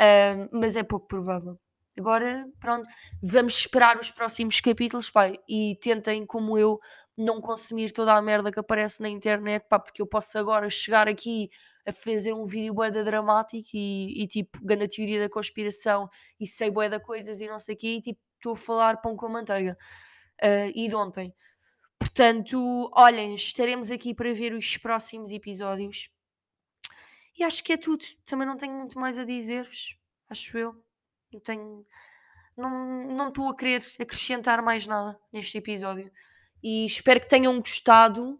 Uh, 0.00 0.48
mas 0.52 0.76
é 0.76 0.82
pouco 0.82 1.06
provável. 1.06 1.58
Agora, 1.98 2.46
pronto, 2.58 2.86
vamos 3.22 3.58
esperar 3.58 3.98
os 3.98 4.10
próximos 4.10 4.60
capítulos, 4.60 5.10
pai, 5.10 5.36
e 5.48 5.78
tentem, 5.80 6.26
como 6.26 6.58
eu, 6.58 6.80
não 7.16 7.40
consumir 7.40 7.92
toda 7.92 8.12
a 8.14 8.20
merda 8.22 8.50
que 8.50 8.58
aparece 8.58 9.00
na 9.00 9.08
internet, 9.08 9.64
pá, 9.68 9.78
porque 9.78 10.02
eu 10.02 10.06
posso 10.06 10.36
agora 10.36 10.68
chegar 10.68 11.08
aqui 11.08 11.48
a 11.86 11.92
fazer 11.92 12.32
um 12.32 12.44
vídeo 12.44 12.74
bué 12.74 12.90
dramático 12.90 13.68
e, 13.74 14.22
e 14.22 14.26
tipo, 14.26 14.58
ganhar 14.64 14.88
teoria 14.88 15.20
da 15.20 15.28
conspiração 15.28 16.08
e 16.40 16.46
sei 16.46 16.70
bué 16.70 16.88
da 16.88 16.98
coisas 16.98 17.40
e 17.40 17.46
não 17.46 17.58
sei 17.60 17.74
o 17.74 17.78
quê, 17.78 17.88
e 17.96 18.00
tipo, 18.00 18.20
estou 18.36 18.52
a 18.52 18.56
falar 18.56 19.00
pão 19.00 19.16
com 19.16 19.28
manteiga. 19.28 19.76
Uh, 20.42 20.72
e 20.74 20.88
de 20.88 20.94
ontem. 20.96 21.32
Portanto, 21.98 22.90
olhem, 22.94 23.34
estaremos 23.34 23.90
aqui 23.90 24.14
para 24.14 24.32
ver 24.34 24.52
os 24.52 24.76
próximos 24.76 25.30
episódios. 25.32 26.10
E 27.38 27.44
acho 27.44 27.62
que 27.64 27.72
é 27.72 27.76
tudo. 27.76 28.04
Também 28.26 28.46
não 28.46 28.56
tenho 28.56 28.74
muito 28.74 28.98
mais 28.98 29.18
a 29.18 29.24
dizer-vos, 29.24 29.96
acho 30.28 30.58
eu. 30.58 30.83
Não 31.34 31.40
tenho. 31.40 31.86
Não 32.56 33.28
estou 33.28 33.48
a 33.48 33.56
querer 33.56 33.84
acrescentar 33.98 34.62
mais 34.62 34.86
nada 34.86 35.18
neste 35.32 35.58
episódio. 35.58 36.10
E 36.62 36.86
espero 36.86 37.20
que 37.20 37.28
tenham 37.28 37.58
gostado. 37.58 38.38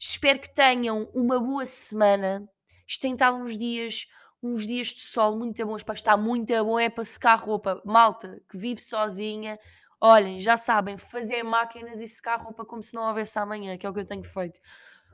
Espero 0.00 0.38
que 0.38 0.54
tenham 0.54 1.10
uma 1.12 1.40
boa 1.40 1.66
semana. 1.66 2.48
Isto 2.86 3.02
tem 3.02 3.12
estado 3.12 3.36
uns 3.36 3.58
dias, 3.58 4.06
uns 4.40 4.66
dias 4.66 4.88
de 4.88 5.00
sol 5.00 5.36
muito 5.36 5.66
bons. 5.66 5.82
Para 5.82 5.94
estar 5.94 6.16
muito 6.16 6.52
bom 6.64 6.78
é 6.78 6.88
para 6.88 7.04
secar 7.04 7.34
roupa. 7.34 7.82
Malta 7.84 8.40
que 8.48 8.56
vive 8.56 8.80
sozinha. 8.80 9.58
Olhem, 10.00 10.38
já 10.38 10.56
sabem, 10.56 10.96
fazer 10.96 11.42
máquinas 11.42 12.00
e 12.00 12.06
secar 12.06 12.40
roupa 12.40 12.64
como 12.64 12.80
se 12.80 12.94
não 12.94 13.08
houvesse 13.08 13.36
amanhã, 13.36 13.76
que 13.76 13.84
é 13.84 13.90
o 13.90 13.92
que 13.92 13.98
eu 13.98 14.06
tenho 14.06 14.22
feito. 14.22 14.60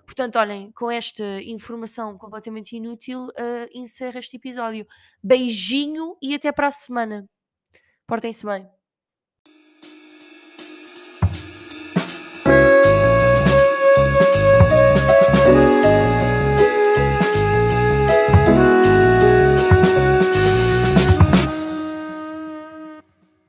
Portanto, 0.05 0.37
olhem, 0.37 0.71
com 0.73 0.91
esta 0.91 1.25
informação 1.43 2.17
completamente 2.19 2.77
inútil, 2.77 3.27
uh, 3.29 3.69
encerro 3.73 4.19
este 4.19 4.37
episódio. 4.37 4.87
Beijinho 5.23 6.17
e 6.23 6.35
até 6.35 6.53
para 6.53 6.69
a 6.69 6.71
semana. 6.71 7.29
Portem-se 8.07 8.45
bem. 8.47 8.84